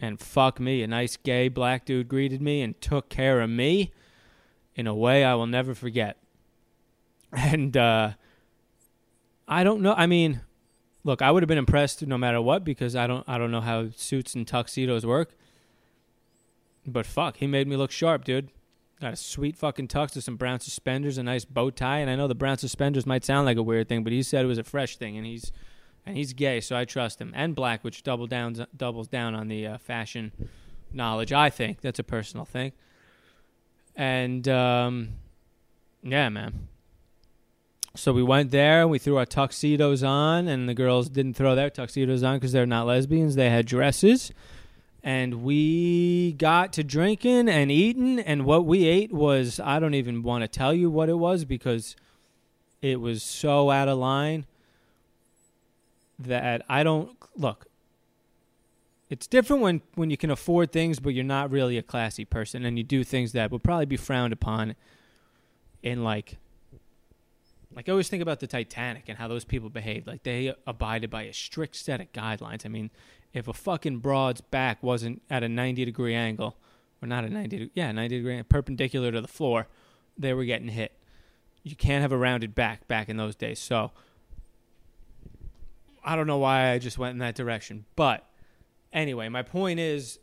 and 0.00 0.18
fuck 0.18 0.58
me, 0.58 0.82
a 0.82 0.86
nice 0.86 1.16
gay 1.16 1.48
black 1.48 1.84
dude 1.84 2.08
greeted 2.08 2.40
me 2.40 2.62
and 2.62 2.80
took 2.80 3.08
care 3.08 3.40
of 3.40 3.50
me 3.50 3.92
in 4.74 4.86
a 4.86 4.94
way 4.94 5.24
I 5.24 5.34
will 5.34 5.46
never 5.46 5.74
forget. 5.74 6.18
And 7.34 7.74
uh, 7.78 8.12
I 9.48 9.64
don't 9.64 9.80
know. 9.80 9.94
I 9.96 10.06
mean, 10.06 10.42
look, 11.02 11.22
I 11.22 11.30
would 11.30 11.42
have 11.42 11.48
been 11.48 11.56
impressed 11.56 12.06
no 12.06 12.18
matter 12.18 12.42
what 12.42 12.62
because 12.62 12.94
I 12.94 13.06
don't. 13.06 13.26
I 13.26 13.38
don't 13.38 13.50
know 13.50 13.62
how 13.62 13.88
suits 13.96 14.34
and 14.34 14.46
tuxedos 14.46 15.06
work. 15.06 15.34
But 16.86 17.06
fuck, 17.06 17.38
he 17.38 17.46
made 17.46 17.68
me 17.68 17.76
look 17.76 17.90
sharp, 17.90 18.24
dude. 18.24 18.50
Got 19.02 19.14
a 19.14 19.16
sweet 19.16 19.56
fucking 19.56 19.88
tux 19.88 20.14
with 20.14 20.22
some 20.22 20.36
brown 20.36 20.60
suspenders, 20.60 21.18
a 21.18 21.24
nice 21.24 21.44
bow 21.44 21.70
tie, 21.70 21.98
and 21.98 22.08
I 22.08 22.14
know 22.14 22.28
the 22.28 22.36
brown 22.36 22.58
suspenders 22.58 23.04
might 23.04 23.24
sound 23.24 23.46
like 23.46 23.56
a 23.56 23.62
weird 23.62 23.88
thing, 23.88 24.04
but 24.04 24.12
he 24.12 24.22
said 24.22 24.44
it 24.44 24.48
was 24.48 24.58
a 24.58 24.62
fresh 24.62 24.96
thing, 24.96 25.16
and 25.16 25.26
he's 25.26 25.50
and 26.06 26.16
he's 26.16 26.32
gay, 26.32 26.60
so 26.60 26.76
I 26.76 26.84
trust 26.84 27.20
him. 27.20 27.32
And 27.34 27.56
black, 27.56 27.82
which 27.82 28.04
double 28.04 28.28
down 28.28 28.64
doubles 28.76 29.08
down 29.08 29.34
on 29.34 29.48
the 29.48 29.66
uh, 29.66 29.78
fashion 29.78 30.30
knowledge. 30.92 31.32
I 31.32 31.50
think 31.50 31.80
that's 31.80 31.98
a 31.98 32.04
personal 32.04 32.44
thing. 32.44 32.70
And 33.96 34.46
um, 34.46 35.14
yeah, 36.04 36.28
man. 36.28 36.68
So 37.96 38.12
we 38.12 38.22
went 38.22 38.52
there, 38.52 38.86
we 38.86 39.00
threw 39.00 39.16
our 39.16 39.26
tuxedos 39.26 40.04
on, 40.04 40.46
and 40.46 40.68
the 40.68 40.74
girls 40.74 41.08
didn't 41.08 41.34
throw 41.34 41.56
their 41.56 41.70
tuxedos 41.70 42.22
on 42.22 42.36
because 42.36 42.52
they're 42.52 42.66
not 42.66 42.86
lesbians. 42.86 43.34
They 43.34 43.50
had 43.50 43.66
dresses 43.66 44.30
and 45.04 45.42
we 45.42 46.32
got 46.34 46.72
to 46.72 46.84
drinking 46.84 47.48
and 47.48 47.70
eating 47.70 48.20
and 48.20 48.44
what 48.44 48.64
we 48.64 48.84
ate 48.84 49.12
was 49.12 49.60
i 49.60 49.78
don't 49.78 49.94
even 49.94 50.22
want 50.22 50.42
to 50.42 50.48
tell 50.48 50.72
you 50.72 50.90
what 50.90 51.08
it 51.08 51.14
was 51.14 51.44
because 51.44 51.96
it 52.80 53.00
was 53.00 53.22
so 53.22 53.70
out 53.70 53.88
of 53.88 53.98
line 53.98 54.46
that 56.18 56.62
i 56.68 56.82
don't 56.82 57.16
look 57.36 57.66
it's 59.10 59.26
different 59.26 59.60
when, 59.60 59.82
when 59.94 60.10
you 60.10 60.16
can 60.16 60.30
afford 60.30 60.72
things 60.72 61.00
but 61.00 61.10
you're 61.10 61.24
not 61.24 61.50
really 61.50 61.76
a 61.76 61.82
classy 61.82 62.24
person 62.24 62.64
and 62.64 62.78
you 62.78 62.84
do 62.84 63.02
things 63.02 63.32
that 63.32 63.50
would 63.50 63.62
probably 63.62 63.86
be 63.86 63.96
frowned 63.96 64.32
upon 64.32 64.74
in 65.82 66.04
like 66.04 66.38
like 67.74 67.88
I 67.88 67.92
always 67.92 68.08
think 68.08 68.22
about 68.22 68.40
the 68.40 68.46
Titanic 68.46 69.04
and 69.08 69.18
how 69.18 69.28
those 69.28 69.44
people 69.44 69.70
behaved. 69.70 70.06
Like 70.06 70.22
they 70.22 70.54
abided 70.66 71.10
by 71.10 71.22
a 71.22 71.32
strict 71.32 71.76
set 71.76 72.00
of 72.00 72.12
guidelines. 72.12 72.66
I 72.66 72.68
mean, 72.68 72.90
if 73.32 73.48
a 73.48 73.52
fucking 73.52 73.98
broad's 73.98 74.40
back 74.40 74.82
wasn't 74.82 75.22
at 75.30 75.42
a 75.42 75.48
90 75.48 75.84
degree 75.84 76.14
angle, 76.14 76.56
or 77.02 77.08
not 77.08 77.24
a 77.24 77.30
90, 77.30 77.70
yeah, 77.74 77.90
90 77.92 78.16
degree 78.16 78.42
perpendicular 78.42 79.10
to 79.12 79.20
the 79.20 79.28
floor, 79.28 79.68
they 80.18 80.34
were 80.34 80.44
getting 80.44 80.68
hit. 80.68 80.92
You 81.62 81.76
can't 81.76 82.02
have 82.02 82.12
a 82.12 82.16
rounded 82.16 82.54
back 82.54 82.86
back 82.88 83.08
in 83.08 83.16
those 83.16 83.34
days. 83.34 83.58
So 83.58 83.92
I 86.04 86.16
don't 86.16 86.26
know 86.26 86.38
why 86.38 86.70
I 86.70 86.78
just 86.78 86.98
went 86.98 87.12
in 87.12 87.18
that 87.18 87.34
direction, 87.34 87.86
but 87.96 88.28
anyway, 88.92 89.28
my 89.28 89.42
point 89.42 89.80
is 89.80 90.18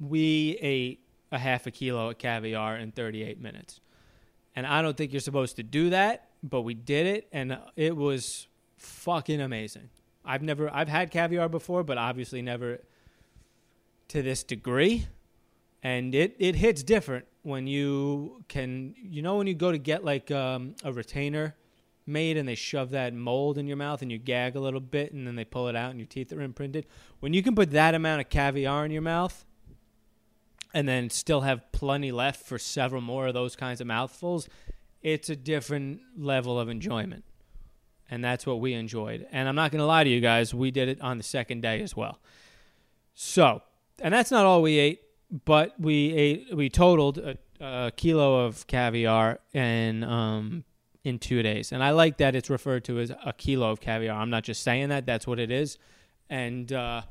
we 0.00 0.56
ate 0.60 1.00
a 1.30 1.38
half 1.38 1.66
a 1.66 1.70
kilo 1.70 2.10
of 2.10 2.18
caviar 2.18 2.76
in 2.76 2.92
38 2.92 3.40
minutes. 3.40 3.80
And 4.58 4.66
I 4.66 4.82
don't 4.82 4.96
think 4.96 5.12
you're 5.12 5.20
supposed 5.20 5.54
to 5.54 5.62
do 5.62 5.90
that, 5.90 6.30
but 6.42 6.62
we 6.62 6.74
did 6.74 7.06
it 7.06 7.28
and 7.30 7.56
it 7.76 7.96
was 7.96 8.48
fucking 8.76 9.40
amazing. 9.40 9.88
I've 10.24 10.42
never 10.42 10.68
I've 10.74 10.88
had 10.88 11.12
caviar 11.12 11.48
before, 11.48 11.84
but 11.84 11.96
obviously 11.96 12.42
never 12.42 12.80
to 14.08 14.20
this 14.20 14.42
degree. 14.42 15.06
And 15.84 16.12
it 16.12 16.34
it 16.40 16.56
hits 16.56 16.82
different 16.82 17.26
when 17.42 17.68
you 17.68 18.42
can 18.48 18.96
you 19.00 19.22
know 19.22 19.36
when 19.36 19.46
you 19.46 19.54
go 19.54 19.70
to 19.70 19.78
get 19.78 20.04
like 20.04 20.28
um, 20.32 20.74
a 20.82 20.92
retainer 20.92 21.54
made 22.04 22.36
and 22.36 22.48
they 22.48 22.56
shove 22.56 22.90
that 22.90 23.14
mold 23.14 23.58
in 23.58 23.68
your 23.68 23.76
mouth 23.76 24.02
and 24.02 24.10
you 24.10 24.18
gag 24.18 24.56
a 24.56 24.60
little 24.60 24.80
bit 24.80 25.12
and 25.12 25.24
then 25.24 25.36
they 25.36 25.44
pull 25.44 25.68
it 25.68 25.76
out 25.76 25.90
and 25.90 26.00
your 26.00 26.08
teeth 26.08 26.32
are 26.32 26.40
imprinted. 26.40 26.84
When 27.20 27.32
you 27.32 27.44
can 27.44 27.54
put 27.54 27.70
that 27.70 27.94
amount 27.94 28.22
of 28.22 28.28
caviar 28.28 28.84
in 28.84 28.90
your 28.90 29.02
mouth 29.02 29.46
and 30.74 30.88
then 30.88 31.10
still 31.10 31.42
have 31.42 31.70
plenty 31.72 32.12
left 32.12 32.44
for 32.44 32.58
several 32.58 33.00
more 33.00 33.28
of 33.28 33.34
those 33.34 33.56
kinds 33.56 33.80
of 33.80 33.86
mouthfuls, 33.86 34.48
it's 35.02 35.30
a 35.30 35.36
different 35.36 36.00
level 36.16 36.58
of 36.58 36.68
enjoyment. 36.68 37.24
And 38.10 38.24
that's 38.24 38.46
what 38.46 38.60
we 38.60 38.72
enjoyed. 38.72 39.26
And 39.30 39.48
I'm 39.48 39.54
not 39.54 39.70
going 39.70 39.80
to 39.80 39.86
lie 39.86 40.04
to 40.04 40.10
you 40.10 40.20
guys, 40.20 40.54
we 40.54 40.70
did 40.70 40.88
it 40.88 41.00
on 41.00 41.18
the 41.18 41.24
second 41.24 41.60
day 41.60 41.82
as 41.82 41.94
well. 41.94 42.18
So, 43.14 43.62
and 44.00 44.14
that's 44.14 44.30
not 44.30 44.46
all 44.46 44.62
we 44.62 44.78
ate, 44.78 45.02
but 45.44 45.78
we 45.78 46.12
ate, 46.14 46.54
we 46.54 46.70
totaled 46.70 47.18
a, 47.18 47.36
a 47.60 47.92
kilo 47.96 48.46
of 48.46 48.66
caviar 48.66 49.40
and 49.52 50.04
um, 50.04 50.64
in 51.04 51.18
two 51.18 51.42
days. 51.42 51.72
And 51.72 51.82
I 51.82 51.90
like 51.90 52.18
that 52.18 52.34
it's 52.34 52.48
referred 52.48 52.84
to 52.84 52.98
as 53.00 53.10
a 53.10 53.32
kilo 53.36 53.70
of 53.70 53.80
caviar. 53.80 54.18
I'm 54.18 54.30
not 54.30 54.44
just 54.44 54.62
saying 54.62 54.88
that, 54.88 55.04
that's 55.04 55.26
what 55.26 55.38
it 55.38 55.50
is. 55.50 55.78
And 56.30 56.72
uh, 56.72 57.02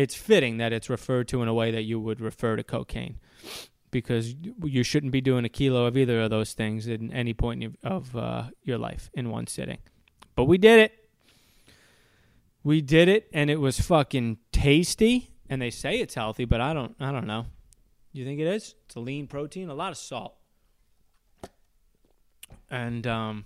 it's 0.00 0.14
fitting 0.14 0.56
that 0.56 0.72
it's 0.72 0.88
referred 0.88 1.28
to 1.28 1.42
in 1.42 1.48
a 1.48 1.54
way 1.54 1.70
that 1.70 1.82
you 1.82 2.00
would 2.00 2.20
refer 2.20 2.56
to 2.56 2.64
cocaine 2.64 3.18
because 3.90 4.34
you 4.64 4.82
shouldn't 4.82 5.12
be 5.12 5.20
doing 5.20 5.44
a 5.44 5.48
kilo 5.48 5.84
of 5.86 5.96
either 5.96 6.22
of 6.22 6.30
those 6.30 6.52
things 6.54 6.88
at 6.88 7.00
any 7.12 7.34
point 7.34 7.76
of 7.82 8.16
uh, 8.16 8.44
your 8.62 8.78
life 8.78 9.10
in 9.12 9.30
one 9.30 9.46
sitting. 9.46 9.78
But 10.34 10.44
we 10.44 10.58
did 10.58 10.78
it. 10.78 10.92
We 12.62 12.80
did 12.80 13.08
it, 13.08 13.28
and 13.32 13.50
it 13.50 13.60
was 13.60 13.80
fucking 13.80 14.38
tasty. 14.52 15.30
And 15.48 15.60
they 15.60 15.70
say 15.70 15.98
it's 15.98 16.14
healthy, 16.14 16.44
but 16.44 16.60
I 16.60 16.72
don't. 16.72 16.94
I 17.00 17.10
don't 17.10 17.26
know. 17.26 17.46
You 18.12 18.24
think 18.24 18.40
it 18.40 18.46
is? 18.46 18.74
It's 18.86 18.94
a 18.94 19.00
lean 19.00 19.26
protein, 19.26 19.68
a 19.68 19.74
lot 19.74 19.92
of 19.92 19.98
salt 19.98 20.36
and 22.70 23.06
um, 23.06 23.44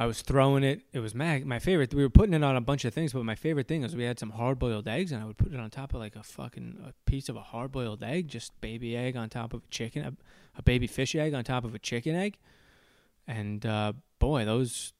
I 0.00 0.06
was 0.06 0.22
throwing 0.22 0.64
it. 0.64 0.80
It 0.94 1.00
was 1.00 1.14
my 1.14 1.42
my 1.44 1.58
favorite. 1.58 1.92
We 1.92 2.02
were 2.02 2.08
putting 2.08 2.32
it 2.32 2.42
on 2.42 2.56
a 2.56 2.60
bunch 2.62 2.86
of 2.86 2.94
things, 2.94 3.12
but 3.12 3.22
my 3.22 3.34
favorite 3.34 3.68
thing 3.68 3.82
was 3.82 3.94
we 3.94 4.04
had 4.04 4.18
some 4.18 4.30
hard 4.30 4.58
boiled 4.58 4.88
eggs, 4.88 5.12
and 5.12 5.22
I 5.22 5.26
would 5.26 5.36
put 5.36 5.52
it 5.52 5.60
on 5.60 5.68
top 5.68 5.92
of 5.92 6.00
like 6.00 6.16
a 6.16 6.22
fucking 6.22 6.82
a 6.88 6.94
piece 7.04 7.28
of 7.28 7.36
a 7.36 7.42
hard 7.42 7.70
boiled 7.70 8.02
egg, 8.02 8.28
just 8.28 8.58
baby 8.62 8.96
egg 8.96 9.14
on 9.14 9.28
top 9.28 9.52
of 9.52 9.62
a 9.62 9.66
chicken, 9.68 10.02
a, 10.02 10.12
a 10.56 10.62
baby 10.62 10.86
fish 10.86 11.14
egg 11.14 11.34
on 11.34 11.44
top 11.44 11.66
of 11.66 11.74
a 11.74 11.78
chicken 11.78 12.16
egg, 12.16 12.38
and 13.28 13.66
uh, 13.66 13.92
boy, 14.18 14.46
those 14.46 14.94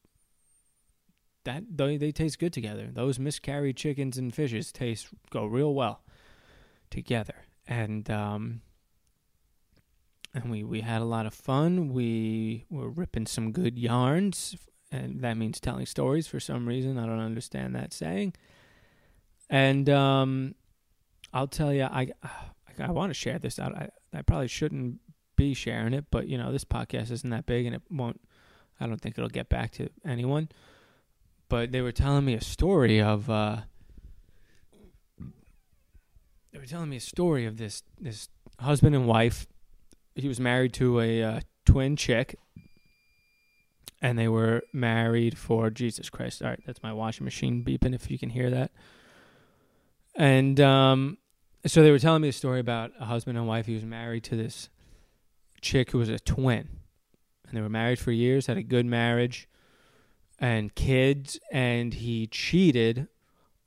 that 1.44 1.62
they, 1.74 1.96
they 1.96 2.12
taste 2.12 2.38
good 2.38 2.52
together. 2.52 2.90
Those 2.92 3.18
miscarried 3.18 3.78
chickens 3.78 4.18
and 4.18 4.34
fishes 4.34 4.70
taste 4.70 5.08
go 5.30 5.46
real 5.46 5.72
well 5.72 6.02
together, 6.90 7.46
and 7.66 8.10
um, 8.10 8.60
and 10.34 10.50
we, 10.50 10.62
we 10.62 10.82
had 10.82 11.00
a 11.00 11.06
lot 11.06 11.24
of 11.24 11.32
fun. 11.32 11.88
We 11.94 12.66
were 12.68 12.90
ripping 12.90 13.24
some 13.24 13.50
good 13.50 13.78
yarns, 13.78 14.56
and 14.90 15.20
that 15.20 15.36
means 15.36 15.60
telling 15.60 15.86
stories 15.86 16.26
for 16.26 16.40
some 16.40 16.66
reason. 16.66 16.98
I 16.98 17.06
don't 17.06 17.20
understand 17.20 17.74
that 17.74 17.92
saying. 17.92 18.34
And 19.48 19.88
um, 19.88 20.54
I'll 21.32 21.48
tell 21.48 21.72
you, 21.72 21.84
I 21.84 22.08
I, 22.22 22.30
I 22.78 22.90
want 22.90 23.10
to 23.10 23.14
share 23.14 23.38
this 23.38 23.58
out. 23.58 23.74
I, 23.74 23.88
I 24.12 24.22
probably 24.22 24.48
shouldn't 24.48 25.00
be 25.36 25.54
sharing 25.54 25.94
it, 25.94 26.06
but 26.10 26.28
you 26.28 26.38
know, 26.38 26.52
this 26.52 26.64
podcast 26.64 27.10
isn't 27.10 27.30
that 27.30 27.46
big, 27.46 27.66
and 27.66 27.74
it 27.74 27.82
won't. 27.90 28.20
I 28.80 28.86
don't 28.86 29.00
think 29.00 29.18
it'll 29.18 29.28
get 29.28 29.48
back 29.48 29.72
to 29.72 29.88
anyone. 30.04 30.48
But 31.48 31.72
they 31.72 31.80
were 31.80 31.92
telling 31.92 32.24
me 32.24 32.34
a 32.34 32.40
story 32.40 33.00
of. 33.00 33.28
Uh, 33.28 33.58
they 36.52 36.58
were 36.58 36.66
telling 36.66 36.88
me 36.88 36.96
a 36.96 37.00
story 37.00 37.46
of 37.46 37.58
this 37.58 37.82
this 38.00 38.28
husband 38.58 38.94
and 38.94 39.06
wife 39.06 39.46
he 40.14 40.28
was 40.28 40.40
married 40.40 40.72
to 40.74 41.00
a 41.00 41.22
uh, 41.22 41.40
twin 41.64 41.96
chick, 41.96 42.36
and 44.02 44.18
they 44.18 44.28
were 44.28 44.62
married 44.72 45.36
for 45.36 45.70
Jesus 45.70 46.10
Christ. 46.10 46.42
All 46.42 46.48
right, 46.48 46.60
that's 46.66 46.82
my 46.82 46.92
washing 46.92 47.24
machine 47.24 47.64
beeping. 47.64 47.94
If 47.94 48.10
you 48.10 48.18
can 48.18 48.30
hear 48.30 48.50
that, 48.50 48.70
and 50.14 50.60
um, 50.60 51.18
so 51.66 51.82
they 51.82 51.90
were 51.90 51.98
telling 51.98 52.22
me 52.22 52.28
a 52.28 52.32
story 52.32 52.60
about 52.60 52.92
a 52.98 53.04
husband 53.04 53.36
and 53.36 53.46
wife. 53.46 53.66
He 53.66 53.74
was 53.74 53.84
married 53.84 54.24
to 54.24 54.36
this 54.36 54.68
chick 55.60 55.90
who 55.90 55.98
was 55.98 56.08
a 56.08 56.18
twin, 56.18 56.68
and 57.46 57.56
they 57.56 57.60
were 57.60 57.68
married 57.68 57.98
for 57.98 58.12
years. 58.12 58.46
Had 58.46 58.56
a 58.56 58.62
good 58.62 58.86
marriage 58.86 59.48
and 60.38 60.74
kids, 60.74 61.38
and 61.52 61.94
he 61.94 62.26
cheated 62.26 63.08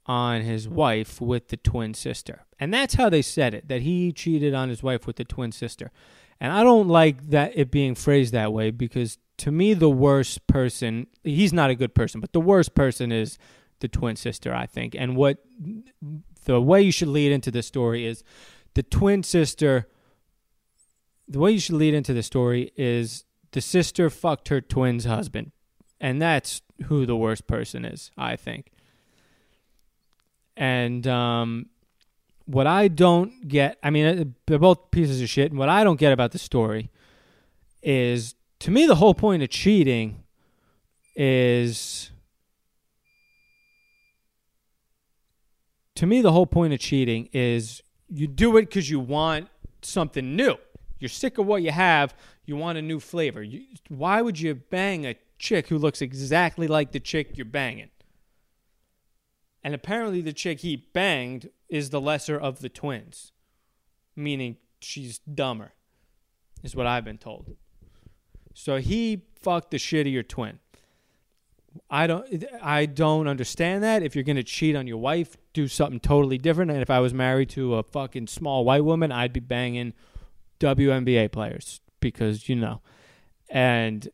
on 0.06 0.42
his 0.42 0.68
wife 0.68 1.22
with 1.22 1.50
the 1.50 1.58
twin 1.58 1.94
sister. 1.94 2.46
And 2.60 2.74
that's 2.74 2.96
how 2.96 3.10
they 3.10 3.22
said 3.22 3.54
it 3.54 3.68
that 3.68 3.82
he 3.82 4.12
cheated 4.12 4.54
on 4.54 4.70
his 4.70 4.84
wife 4.84 5.06
with 5.08 5.18
the 5.18 5.24
twin 5.24 5.52
sister. 5.52 5.92
And 6.40 6.52
I 6.52 6.64
don't 6.64 6.88
like 6.88 7.30
that 7.30 7.54
it 7.56 7.72
being 7.72 7.96
phrased 7.96 8.34
that 8.34 8.52
way 8.52 8.72
because 8.72 9.18
to 9.38 9.52
me 9.52 9.74
the 9.74 9.90
worst 9.90 10.46
person 10.48 11.08
he's 11.24 11.54
not 11.54 11.70
a 11.70 11.76
good 11.76 11.96
person, 11.96 12.22
but 12.22 12.34
the 12.34 12.42
worst 12.42 12.76
person 12.76 13.12
is 13.12 13.38
the 13.80 13.88
twin 13.88 14.16
sister, 14.16 14.54
I 14.54 14.66
think. 14.66 14.96
And 14.96 15.16
what 15.16 15.38
the 16.46 16.62
way 16.62 16.82
you 16.82 16.92
should 16.92 17.08
lead 17.08 17.32
into 17.32 17.52
the 17.52 17.64
story 17.64 18.06
is 18.06 18.24
the 18.74 18.84
twin 18.84 19.24
sister 19.24 19.88
the 21.28 21.40
way 21.40 21.52
you 21.52 21.60
should 21.60 21.76
lead 21.76 21.94
into 21.94 22.14
the 22.14 22.24
story 22.24 22.72
is 22.76 23.24
the 23.52 23.62
sister 23.62 24.10
fucked 24.10 24.50
her 24.50 24.60
twin's 24.60 25.06
husband. 25.06 25.52
And 26.02 26.22
that's 26.22 26.62
who 26.88 27.06
the 27.06 27.16
worst 27.16 27.48
person 27.48 27.86
is, 27.86 28.12
I 28.18 28.36
think. 28.36 28.72
And 30.58 31.08
um 31.08 31.68
what 32.46 32.68
I 32.68 32.90
don't 32.90 33.48
get, 33.48 33.78
I 33.82 33.90
mean, 33.90 34.36
they're 34.46 34.60
both 34.60 34.92
pieces 34.92 35.22
of 35.22 35.30
shit. 35.30 35.52
And 35.52 35.60
what 35.60 35.70
I 35.70 35.84
don't 35.84 36.00
get 36.00 36.12
about 36.12 36.32
the 36.32 36.40
story 36.40 36.90
is, 37.82 38.36
to 38.64 38.72
me, 38.72 38.86
the 38.86 38.96
whole 38.96 39.14
point 39.14 39.44
of 39.44 39.50
cheating 39.50 40.24
is. 41.18 42.12
To 45.96 46.06
me, 46.06 46.22
the 46.22 46.32
whole 46.32 46.46
point 46.46 46.72
of 46.72 46.80
cheating 46.80 47.28
is 47.34 47.84
you 48.08 48.26
do 48.26 48.56
it 48.56 48.62
because 48.62 48.90
you 48.90 49.02
want 49.02 49.50
something 49.82 50.38
new. 50.38 50.56
You're 50.98 51.10
sick 51.10 51.38
of 51.40 51.46
what 51.46 51.62
you 51.62 51.72
have. 51.72 52.16
You 52.46 52.56
want 52.56 52.78
a 52.78 52.82
new 52.82 53.02
flavor. 53.02 53.44
You, 53.44 53.64
why 53.90 54.22
would 54.22 54.40
you 54.40 54.56
bang 54.56 55.06
a 55.06 55.16
chick 55.38 55.68
who 55.68 55.78
looks 55.78 56.02
exactly 56.02 56.66
like 56.66 56.94
the 56.94 57.02
chick 57.02 57.36
you're 57.36 57.44
banging? 57.44 57.90
And 59.62 59.76
apparently, 59.76 60.22
the 60.22 60.32
chick 60.32 60.62
he 60.62 60.78
banged 60.78 61.50
is 61.68 61.90
the 61.90 62.00
lesser 62.00 62.40
of 62.40 62.62
the 62.62 62.70
twins, 62.70 63.34
meaning 64.16 64.56
she's 64.80 65.18
dumber, 65.18 65.74
is 66.64 66.78
what 66.78 66.88
I've 66.88 67.04
been 67.04 67.18
told. 67.18 67.58
So 68.54 68.78
he 68.78 69.24
fucked 69.42 69.72
the 69.72 69.78
shittier 69.78 70.28
twin. 70.28 70.60
I 71.90 72.08
don't 72.08 72.46
I 72.62 72.86
don't 72.86 73.28
understand 73.28 73.84
that. 73.84 74.04
If 74.04 74.16
you're 74.16 74.24
gonna 74.24 74.44
cheat 74.44 74.76
on 74.76 74.88
your 74.88 74.98
wife, 74.98 75.38
do 75.54 75.68
something 75.68 76.00
totally 76.00 76.38
different. 76.38 76.72
And 76.72 76.82
if 76.82 76.90
I 76.90 77.00
was 77.00 77.14
married 77.14 77.50
to 77.52 77.76
a 77.76 77.84
fucking 77.84 78.28
small 78.28 78.64
white 78.64 78.86
woman, 78.86 79.12
I'd 79.12 79.34
be 79.34 79.40
banging 79.40 79.94
WNBA 80.60 81.32
players 81.32 81.82
because 82.00 82.48
you 82.48 82.56
know. 82.56 82.82
And 83.50 84.08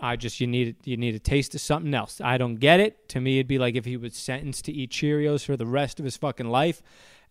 I 0.00 0.16
just 0.16 0.40
you 0.40 0.46
need 0.46 0.76
you 0.84 0.96
need 0.96 1.14
a 1.14 1.20
taste 1.20 1.54
of 1.54 1.60
something 1.60 1.94
else. 1.94 2.20
I 2.20 2.38
don't 2.38 2.56
get 2.56 2.80
it. 2.80 3.08
To 3.10 3.20
me, 3.20 3.38
it'd 3.38 3.48
be 3.48 3.58
like 3.58 3.76
if 3.76 3.84
he 3.84 3.96
was 3.96 4.16
sentenced 4.16 4.64
to 4.66 4.72
eat 4.72 4.90
Cheerios 4.90 5.44
for 5.44 5.56
the 5.56 5.66
rest 5.66 5.98
of 5.98 6.04
his 6.04 6.16
fucking 6.16 6.48
life, 6.48 6.82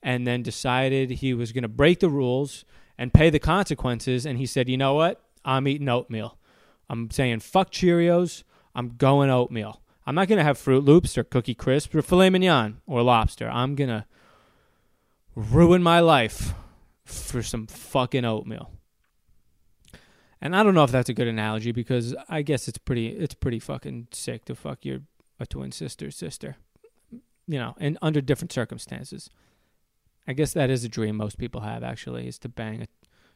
and 0.01 0.25
then 0.25 0.43
decided 0.43 1.09
he 1.09 1.33
was 1.33 1.51
going 1.51 1.63
to 1.63 1.67
break 1.67 1.99
the 1.99 2.09
rules 2.09 2.65
and 2.97 3.13
pay 3.13 3.29
the 3.29 3.39
consequences. 3.39 4.25
And 4.25 4.37
he 4.37 4.45
said, 4.45 4.69
"You 4.69 4.77
know 4.77 4.93
what? 4.93 5.21
I'm 5.47 5.67
eating 5.67 5.89
oatmeal. 5.89 6.37
I'm 6.89 7.09
saying 7.09 7.39
fuck 7.39 7.71
Cheerios. 7.71 8.43
I'm 8.75 8.97
going 8.97 9.29
oatmeal. 9.29 9.81
I'm 10.05 10.13
not 10.13 10.27
to 10.37 10.43
have 10.43 10.57
Froot 10.57 10.85
Loops 10.85 11.17
or 11.17 11.23
Cookie 11.23 11.55
Crisp 11.55 11.95
or 11.95 12.01
filet 12.01 12.29
mignon 12.29 12.81
or 12.85 13.01
lobster. 13.01 13.49
I'm 13.49 13.75
to 13.89 14.05
ruin 15.35 15.81
my 15.81 15.99
life 15.99 16.53
for 17.05 17.41
some 17.41 17.65
fucking 17.65 18.25
oatmeal." 18.25 18.71
And 20.39 20.55
I 20.55 20.61
don't 20.61 20.75
know 20.75 20.83
if 20.83 20.91
that's 20.91 21.09
a 21.09 21.13
good 21.13 21.27
analogy 21.27 21.71
because 21.71 22.15
I 22.29 22.41
guess 22.41 22.67
it's 22.67 22.77
pretty 22.77 23.07
it's 23.07 23.33
pretty 23.33 23.59
fucking 23.59 24.09
sick 24.11 24.45
to 24.45 24.55
fuck 24.55 24.85
your 24.85 25.01
a 25.39 25.45
twin 25.45 25.71
sister's 25.71 26.15
sister. 26.15 26.57
You 27.47 27.59
know, 27.59 27.75
and 27.79 27.97
under 28.01 28.21
different 28.21 28.51
circumstances. 28.51 29.29
I 30.27 30.33
guess 30.33 30.51
that 30.53 30.69
is 30.69 30.83
a 30.83 30.89
dream 30.89 31.15
most 31.15 31.37
people 31.37 31.61
have 31.61 31.83
actually 31.83 32.27
is 32.27 32.37
to 32.39 32.49
bang 32.49 32.81
a 32.81 32.87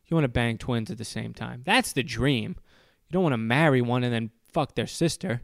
you 0.08 0.15
want 0.15 0.25
to 0.25 0.29
bang 0.29 0.58
twins 0.58 0.91
at 0.91 0.98
the 0.98 1.05
same 1.05 1.34
time. 1.34 1.63
That's 1.65 1.93
the 1.93 2.03
dream. 2.03 2.55
You 3.08 3.13
don't 3.13 3.24
want 3.24 3.34
to 3.34 3.38
marry 3.38 3.81
one 3.81 4.03
and 4.03 4.13
then 4.13 4.31
fuck 4.51 4.75
their 4.75 4.88
sister. 4.88 5.41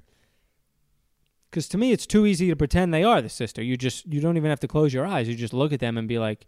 Cuz 1.52 1.68
to 1.70 1.78
me 1.78 1.92
it's 1.92 2.06
too 2.06 2.26
easy 2.26 2.50
to 2.50 2.56
pretend 2.56 2.94
they 2.94 3.04
are 3.04 3.22
the 3.22 3.30
sister. 3.30 3.64
You 3.64 3.78
just 3.78 4.06
you 4.06 4.20
don't 4.20 4.38
even 4.38 4.50
have 4.50 4.60
to 4.62 4.68
close 4.68 4.94
your 4.94 5.06
eyes. 5.06 5.28
You 5.28 5.36
just 5.36 5.54
look 5.54 5.72
at 5.72 5.80
them 5.80 5.98
and 5.98 6.08
be 6.08 6.20
like 6.20 6.46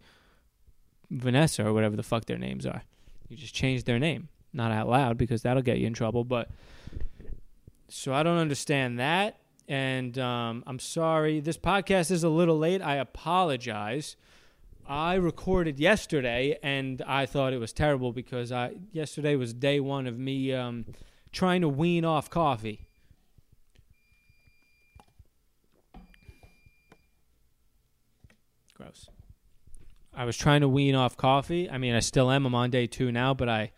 Vanessa 1.10 1.66
or 1.66 1.72
whatever 1.72 1.96
the 1.96 2.02
fuck 2.02 2.26
their 2.26 2.38
names 2.38 2.66
are. 2.66 2.82
You 3.28 3.36
just 3.36 3.54
change 3.54 3.84
their 3.84 3.98
name 3.98 4.28
not 4.52 4.72
out 4.72 4.88
loud 4.88 5.18
because 5.18 5.42
that'll 5.42 5.62
get 5.62 5.78
you 5.78 5.86
in 5.86 5.94
trouble. 5.94 6.24
But 6.24 6.50
so 7.88 8.12
I 8.12 8.22
don't 8.22 8.38
understand 8.38 8.98
that, 8.98 9.38
and 9.68 10.18
um, 10.18 10.64
I'm 10.66 10.78
sorry. 10.78 11.40
This 11.40 11.58
podcast 11.58 12.10
is 12.10 12.24
a 12.24 12.28
little 12.28 12.58
late. 12.58 12.82
I 12.82 12.96
apologize. 12.96 14.16
I 14.90 15.14
recorded 15.14 15.78
yesterday, 15.78 16.58
and 16.64 17.00
I 17.06 17.24
thought 17.24 17.52
it 17.52 17.58
was 17.58 17.72
terrible 17.72 18.12
because 18.12 18.50
I 18.50 18.72
yesterday 18.90 19.36
was 19.36 19.54
day 19.54 19.78
one 19.78 20.08
of 20.08 20.18
me 20.18 20.52
um, 20.52 20.84
trying 21.30 21.60
to 21.60 21.68
wean 21.68 22.04
off 22.04 22.28
coffee. 22.28 22.88
Gross. 28.74 29.08
I 30.12 30.24
was 30.24 30.36
trying 30.36 30.62
to 30.62 30.68
wean 30.68 30.96
off 30.96 31.16
coffee. 31.16 31.70
I 31.70 31.78
mean, 31.78 31.94
I 31.94 32.00
still 32.00 32.28
am. 32.28 32.44
I'm 32.44 32.54
on 32.56 32.70
day 32.70 32.88
two 32.88 33.12
now, 33.12 33.32
but 33.32 33.48
I 33.48 33.70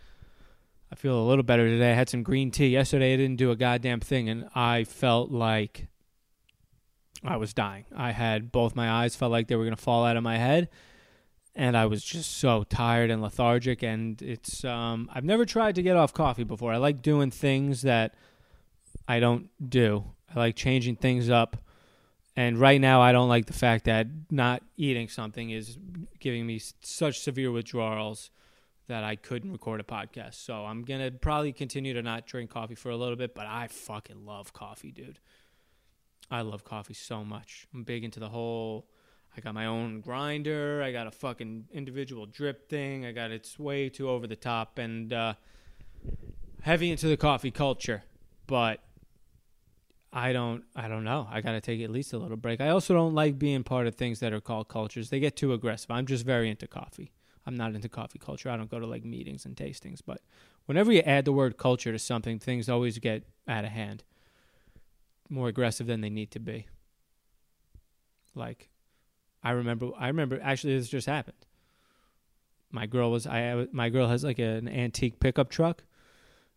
I 0.90 0.95
feel 0.95 1.19
a 1.19 1.28
little 1.28 1.45
better 1.45 1.69
today. 1.69 1.92
I 1.92 1.95
had 1.95 2.09
some 2.09 2.23
green 2.23 2.50
tea 2.50 2.69
yesterday. 2.69 3.12
I 3.12 3.16
didn't 3.19 3.37
do 3.37 3.50
a 3.50 3.57
goddamn 3.57 4.00
thing, 4.00 4.31
and 4.31 4.49
I 4.54 4.85
felt 4.85 5.31
like 5.31 5.88
I 7.23 7.37
was 7.37 7.52
dying. 7.52 7.85
I 7.95 8.12
had 8.12 8.50
both 8.50 8.75
my 8.75 8.90
eyes 8.90 9.14
felt 9.14 9.31
like 9.31 9.49
they 9.49 9.57
were 9.57 9.64
gonna 9.64 9.76
fall 9.76 10.07
out 10.07 10.16
of 10.16 10.23
my 10.23 10.38
head, 10.38 10.71
and 11.54 11.76
I 11.76 11.87
was 11.87 12.02
just 12.02 12.38
so 12.38 12.64
tired 12.64 13.11
and 13.11 13.23
lethargic. 13.23 13.82
And 13.82 14.21
it's 14.23 14.64
um, 14.64 15.11
I've 15.12 15.25
never 15.25 15.44
tried 15.44 15.75
to 15.76 15.82
get 15.82 15.97
off 15.97 16.14
coffee 16.14 16.44
before. 16.44 16.73
I 16.73 16.78
like 16.78 17.02
doing 17.02 17.30
things 17.30 17.82
that 17.82 18.14
I 19.06 19.21
don't 19.21 19.49
do. 19.68 20.04
I 20.35 20.38
like 20.38 20.56
changing 20.56 20.97
things 20.97 21.28
up. 21.28 21.56
And 22.35 22.59
right 22.59 22.80
now, 22.80 23.02
I 23.02 23.12
don't 23.12 23.28
like 23.28 23.44
the 23.44 23.52
fact 23.52 23.85
that 23.85 24.06
not 24.30 24.62
eating 24.78 25.09
something 25.09 25.50
is 25.50 25.76
giving 26.18 26.47
me 26.47 26.61
such 26.80 27.21
severe 27.21 27.52
withdrawals 27.52 28.30
that 28.88 29.04
I 29.04 29.16
couldn't 29.16 29.52
record 29.52 29.80
a 29.80 29.85
podcast. 29.85 30.35
So 30.35 30.64
I'm 30.64 30.82
to 30.85 31.11
probably 31.11 31.52
continue 31.52 31.92
to 31.92 32.02
not 32.02 32.26
drink 32.26 32.50
coffee 32.50 32.75
for 32.75 32.90
a 32.90 32.97
little 32.97 33.16
bit, 33.16 33.35
but 33.35 33.47
I 33.47 33.68
fucking 33.68 34.25
love 34.25 34.54
coffee, 34.54 34.90
dude. 34.90 35.18
I 36.30 36.40
love 36.40 36.64
coffee 36.64 36.94
so 36.94 37.23
much. 37.23 37.66
I'm 37.75 37.85
big 37.85 38.02
into 38.02 38.18
the 38.18 38.30
whole 38.30 38.87
I 39.37 39.41
got 39.41 39.55
my 39.55 39.67
own 39.67 40.01
grinder, 40.01 40.83
I 40.83 40.93
got 40.93 41.07
a 41.07 41.11
fucking 41.11 41.67
individual 41.73 42.27
drip 42.27 42.69
thing. 42.69 43.07
I 43.07 43.12
got 43.12 43.31
it's 43.31 43.59
way 43.59 43.89
too 43.89 44.11
over 44.11 44.27
the 44.27 44.37
top 44.37 44.79
and 44.79 45.12
uh 45.12 45.35
heavy 46.62 46.91
into 46.91 47.09
the 47.09 47.17
coffee 47.17 47.51
culture. 47.51 48.03
But 48.47 48.81
I 50.12 50.33
don't 50.33 50.65
I 50.77 50.89
don't 50.89 51.05
know. 51.05 51.27
I 51.31 51.41
got 51.41 51.53
to 51.53 51.61
take 51.61 51.81
at 51.81 51.91
least 51.91 52.12
a 52.12 52.19
little 52.19 52.37
break. 52.37 52.61
I 52.61 52.69
also 52.69 52.93
don't 52.93 53.15
like 53.15 53.39
being 53.39 53.65
part 53.65 53.87
of 53.87 53.95
things 53.95 54.21
that 54.21 54.33
are 54.33 54.41
called 54.41 54.69
cultures. 54.69 55.09
They 55.09 55.21
get 55.21 55.37
too 55.37 55.53
aggressive. 55.53 55.91
I'm 55.91 56.07
just 56.07 56.27
very 56.27 56.51
into 56.51 56.67
coffee. 56.67 57.12
I'm 57.47 57.57
not 57.57 57.75
into 57.75 57.89
coffee 57.89 58.19
culture. 58.19 58.51
I 58.51 58.57
don't 58.57 58.71
go 58.71 58.79
to 58.79 58.87
like 58.87 59.05
meetings 59.05 59.45
and 59.47 59.57
tastings, 59.57 60.01
but 60.05 60.21
whenever 60.67 60.93
you 60.93 61.01
add 61.01 61.25
the 61.25 61.33
word 61.33 61.57
culture 61.57 61.91
to 61.91 61.99
something, 61.99 62.39
things 62.39 62.69
always 62.69 62.99
get 62.99 63.25
out 63.49 63.65
of 63.65 63.71
hand. 63.71 64.05
More 65.28 65.49
aggressive 65.49 65.87
than 65.87 66.02
they 66.02 66.11
need 66.11 66.30
to 66.33 66.39
be. 66.39 66.67
Like 68.35 68.69
I 69.43 69.50
remember 69.52 69.91
I 69.99 70.09
remember 70.09 70.39
actually 70.43 70.78
this 70.78 70.89
just 70.89 71.07
happened. 71.07 71.47
My 72.71 72.87
girl 72.87 73.11
was 73.11 73.26
I 73.26 73.67
my 73.73 73.89
girl 73.89 74.09
has 74.09 74.25
like 74.25 74.39
an 74.39 74.69
antique 74.69 75.21
pickup 75.21 75.50
truck 75.50 75.85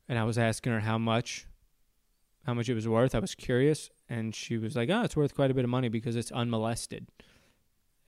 and 0.08 0.18
I 0.20 0.24
was 0.24 0.38
asking 0.38 0.74
her 0.74 0.82
how 0.82 0.98
much 0.98 1.48
how 2.46 2.54
much 2.54 2.70
it 2.70 2.76
was 2.76 2.88
worth. 2.88 3.16
I 3.16 3.20
was 3.20 3.36
curious 3.36 3.90
and 4.08 4.36
she 4.36 4.58
was 4.58 4.76
like, 4.76 4.90
"Oh, 4.90 5.02
it's 5.02 5.16
worth 5.16 5.34
quite 5.34 5.52
a 5.52 5.54
bit 5.54 5.64
of 5.64 5.70
money 5.70 5.90
because 5.90 6.16
it's 6.16 6.32
unmolested." 6.32 7.08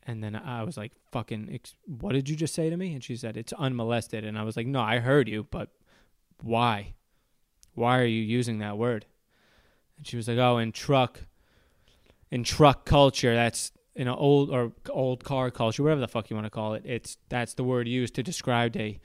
And 0.07 0.23
then 0.23 0.37
I 0.37 0.63
was 0.63 0.77
like, 0.77 0.93
fucking, 1.11 1.59
what 1.85 2.13
did 2.13 2.29
you 2.29 2.37
just 2.37 2.55
say 2.55 2.69
to 2.69 2.77
me? 2.77 2.93
And 2.93 3.03
she 3.03 3.17
said, 3.17 3.35
it's 3.35 3.51
unmolested. 3.51 4.23
And 4.23 4.39
I 4.39 4.43
was 4.43 4.55
like, 4.55 4.65
no, 4.65 4.79
I 4.79 4.99
heard 4.99 5.27
you, 5.27 5.45
but 5.51 5.69
why? 6.41 6.93
Why 7.75 7.99
are 7.99 8.05
you 8.05 8.21
using 8.21 8.59
that 8.59 8.77
word? 8.77 9.05
And 9.97 10.07
she 10.07 10.15
was 10.15 10.29
like, 10.29 10.37
oh, 10.37 10.59
in 10.59 10.71
truck, 10.71 11.23
in 12.31 12.45
truck 12.45 12.85
culture, 12.85 13.35
that's 13.35 13.73
in 13.97 14.07
an 14.07 14.13
old 14.13 14.51
or 14.51 14.71
old 14.89 15.23
car 15.23 15.49
culture, 15.49 15.81
whatever 15.81 15.99
the 15.99 16.07
fuck 16.07 16.29
you 16.29 16.35
want 16.35 16.45
to 16.45 16.51
call 16.51 16.75
it. 16.75 16.83
It's 16.85 17.17
that's 17.29 17.55
the 17.55 17.63
word 17.63 17.87
used 17.87 18.13
to 18.15 18.23
describe 18.23 18.77
a, 18.77 18.99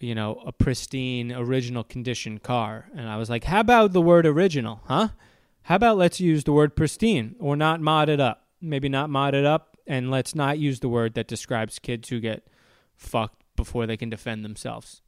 you 0.00 0.14
know, 0.14 0.42
a 0.46 0.50
pristine, 0.50 1.30
original 1.30 1.84
condition 1.84 2.38
car. 2.38 2.88
And 2.96 3.06
I 3.06 3.18
was 3.18 3.28
like, 3.28 3.44
how 3.44 3.60
about 3.60 3.92
the 3.92 4.00
word 4.00 4.26
original, 4.26 4.80
huh? 4.86 5.08
How 5.62 5.76
about 5.76 5.98
let's 5.98 6.20
use 6.20 6.44
the 6.44 6.52
word 6.52 6.74
pristine 6.74 7.36
or 7.38 7.54
not 7.54 7.82
mod 7.82 8.08
it 8.08 8.18
up? 8.18 8.46
Maybe 8.62 8.88
not 8.88 9.10
mod 9.10 9.34
it 9.34 9.44
up 9.44 9.76
and 9.86 10.10
let's 10.10 10.34
not 10.34 10.58
use 10.58 10.80
the 10.80 10.88
word 10.88 11.12
that 11.14 11.28
describes 11.28 11.78
kids 11.78 12.08
who 12.08 12.18
get 12.18 12.48
fucked 12.96 13.42
before 13.56 13.86
they 13.86 13.98
can 13.98 14.08
defend 14.08 14.42
themselves. 14.44 15.02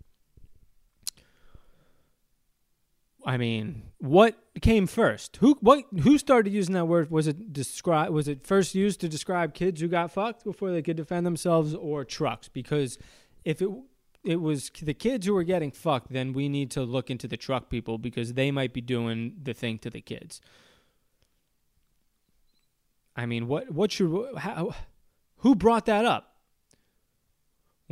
I 3.24 3.36
mean, 3.36 3.82
what 3.98 4.38
came 4.62 4.86
first? 4.86 5.36
Who 5.36 5.58
what 5.60 5.84
who 6.02 6.18
started 6.18 6.52
using 6.52 6.74
that 6.74 6.86
word? 6.86 7.10
Was 7.10 7.26
it 7.26 7.52
describe 7.52 8.10
was 8.10 8.28
it 8.28 8.46
first 8.46 8.74
used 8.74 9.00
to 9.00 9.08
describe 9.08 9.54
kids 9.54 9.80
who 9.80 9.88
got 9.88 10.10
fucked 10.10 10.44
before 10.44 10.70
they 10.70 10.82
could 10.82 10.96
defend 10.96 11.26
themselves 11.26 11.74
or 11.74 12.04
trucks? 12.04 12.48
Because 12.48 12.98
if 13.44 13.60
it 13.60 13.68
it 14.24 14.40
was 14.40 14.70
the 14.82 14.94
kids 14.94 15.26
who 15.26 15.34
were 15.34 15.44
getting 15.44 15.70
fucked, 15.70 16.12
then 16.12 16.32
we 16.32 16.48
need 16.48 16.70
to 16.72 16.82
look 16.82 17.10
into 17.10 17.26
the 17.26 17.36
truck 17.36 17.70
people 17.70 17.98
because 17.98 18.34
they 18.34 18.50
might 18.50 18.72
be 18.72 18.80
doing 18.80 19.34
the 19.42 19.54
thing 19.54 19.78
to 19.78 19.90
the 19.90 20.00
kids. 20.00 20.40
I 23.16 23.26
mean, 23.26 23.48
what 23.48 23.70
what 23.70 23.92
should 23.92 24.38
how, 24.38 24.74
who 25.38 25.54
brought 25.54 25.86
that 25.86 26.04
up? 26.04 26.29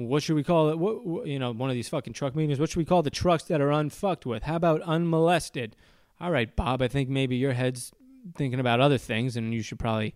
What 0.06 0.22
should 0.22 0.36
we 0.36 0.44
call 0.44 0.68
it? 0.68 0.78
What, 0.78 1.04
what, 1.04 1.26
you 1.26 1.40
know, 1.40 1.52
one 1.52 1.70
of 1.70 1.74
these 1.74 1.88
fucking 1.88 2.12
truck 2.12 2.36
meetings. 2.36 2.60
What 2.60 2.70
should 2.70 2.76
we 2.76 2.84
call 2.84 3.02
the 3.02 3.10
trucks 3.10 3.42
that 3.44 3.60
are 3.60 3.72
unfucked 3.72 4.24
with? 4.24 4.44
How 4.44 4.54
about 4.54 4.80
unmolested? 4.82 5.74
All 6.20 6.30
right, 6.30 6.54
Bob. 6.54 6.82
I 6.82 6.86
think 6.86 7.08
maybe 7.08 7.34
your 7.34 7.52
head's 7.52 7.92
thinking 8.36 8.60
about 8.60 8.78
other 8.78 8.96
things, 8.96 9.36
and 9.36 9.52
you 9.52 9.60
should 9.60 9.80
probably 9.80 10.14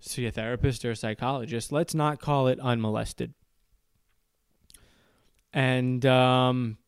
see 0.00 0.26
a 0.26 0.32
therapist 0.32 0.84
or 0.84 0.90
a 0.90 0.96
psychologist. 0.96 1.70
Let's 1.70 1.94
not 1.94 2.20
call 2.20 2.48
it 2.48 2.58
unmolested. 2.58 3.34
And 5.52 6.04
um, 6.04 6.78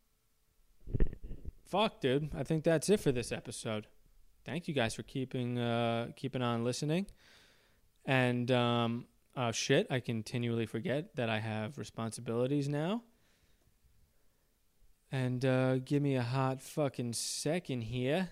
fuck, 1.65 2.01
dude. 2.01 2.31
I 2.37 2.43
think 2.43 2.65
that's 2.65 2.91
it 2.91 2.99
for 2.99 3.13
this 3.13 3.31
episode. 3.31 3.87
Thank 4.45 4.67
you 4.67 4.75
guys 4.75 4.95
for 4.95 5.05
keeping 5.05 5.61
uh, 5.61 6.09
keeping 6.17 6.43
on 6.43 6.65
listening. 6.65 7.07
And 8.05 8.51
um, 8.51 9.07
oh 9.37 9.53
shit, 9.53 9.87
I 9.91 10.01
continually 10.01 10.67
forget 10.67 11.15
that 11.17 11.29
I 11.29 11.39
have 11.39 11.79
responsibilities 11.79 12.69
now. 12.69 13.03
And 15.13 15.45
uh, 15.45 15.79
give 15.79 16.03
me 16.03 16.17
a 16.17 16.23
hot 16.23 16.63
fucking 16.63 17.13
second 17.13 17.83
here. 17.83 18.31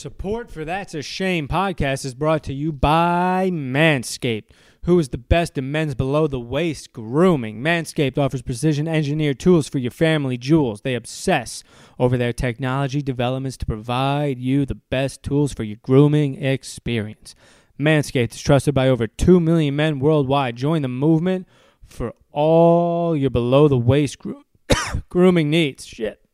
Support 0.00 0.50
for 0.50 0.64
That's 0.64 0.94
a 0.94 1.02
Shame 1.02 1.46
podcast 1.46 2.06
is 2.06 2.14
brought 2.14 2.42
to 2.44 2.54
you 2.54 2.72
by 2.72 3.50
Manscaped, 3.52 4.44
who 4.84 4.98
is 4.98 5.10
the 5.10 5.18
best 5.18 5.58
in 5.58 5.70
men's 5.70 5.94
below 5.94 6.26
the 6.26 6.40
waist 6.40 6.94
grooming. 6.94 7.60
Manscaped 7.60 8.16
offers 8.16 8.40
precision 8.40 8.88
engineered 8.88 9.38
tools 9.38 9.68
for 9.68 9.76
your 9.76 9.90
family 9.90 10.38
jewels. 10.38 10.80
They 10.80 10.94
obsess 10.94 11.62
over 11.98 12.16
their 12.16 12.32
technology 12.32 13.02
developments 13.02 13.58
to 13.58 13.66
provide 13.66 14.38
you 14.38 14.64
the 14.64 14.76
best 14.76 15.22
tools 15.22 15.52
for 15.52 15.64
your 15.64 15.76
grooming 15.82 16.42
experience. 16.42 17.34
Manscaped 17.78 18.32
is 18.32 18.40
trusted 18.40 18.72
by 18.72 18.88
over 18.88 19.06
2 19.06 19.38
million 19.38 19.76
men 19.76 19.98
worldwide. 19.98 20.56
Join 20.56 20.80
the 20.80 20.88
movement 20.88 21.46
for 21.84 22.14
all 22.32 23.14
your 23.14 23.28
below 23.28 23.68
the 23.68 23.76
waist 23.76 24.18
gro- 24.18 24.44
grooming 25.10 25.50
needs. 25.50 25.84
Shit. 25.84 26.24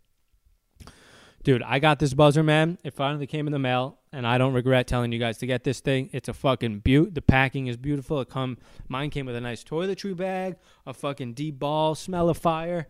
Dude, 1.47 1.63
I 1.63 1.79
got 1.79 2.01
this 2.01 2.13
buzzer, 2.13 2.43
man. 2.43 2.77
It 2.83 2.93
finally 2.95 3.29
came 3.29 3.47
in 3.47 3.53
the 3.53 3.61
mail, 3.61 3.99
and 4.13 4.27
I 4.27 4.37
don't 4.37 4.53
regret 4.53 4.89
telling 4.89 5.13
you 5.13 5.21
guys 5.21 5.39
to 5.39 5.47
get 5.47 5.63
this 5.63 5.79
thing. 5.79 6.11
It's 6.13 6.29
a 6.29 6.35
fucking 6.35 6.81
beaut. 6.81 7.15
The 7.15 7.23
packing 7.23 7.69
is 7.69 7.77
beautiful. 7.77 8.21
It 8.21 8.29
come, 8.29 8.59
mine 8.89 9.11
came 9.11 9.27
with 9.27 9.37
a 9.37 9.41
nice 9.41 9.63
toiletry 9.63 10.17
bag, 10.17 10.57
a 10.89 10.93
fucking 10.93 11.35
deep 11.35 11.61
ball 11.61 11.95
smell 11.95 12.29
of 12.29 12.37
fire, 12.37 12.89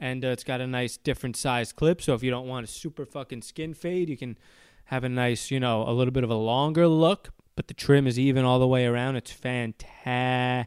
and 0.00 0.24
uh, 0.24 0.28
it's 0.28 0.42
got 0.42 0.62
a 0.62 0.66
nice 0.66 0.96
different 0.96 1.36
size 1.36 1.70
clip. 1.70 2.00
So 2.00 2.14
if 2.14 2.22
you 2.22 2.30
don't 2.30 2.48
want 2.48 2.64
a 2.64 2.66
super 2.66 3.04
fucking 3.04 3.42
skin 3.42 3.74
fade, 3.74 4.08
you 4.08 4.16
can 4.16 4.38
have 4.86 5.04
a 5.04 5.10
nice, 5.10 5.50
you 5.50 5.60
know, 5.60 5.86
a 5.86 5.92
little 5.92 6.12
bit 6.12 6.24
of 6.24 6.30
a 6.30 6.34
longer 6.34 6.88
look, 6.88 7.28
but 7.56 7.68
the 7.68 7.74
trim 7.74 8.06
is 8.06 8.18
even 8.18 8.42
all 8.42 8.58
the 8.58 8.66
way 8.66 8.86
around. 8.86 9.16
It's 9.16 9.32
fantastic. 9.32 10.62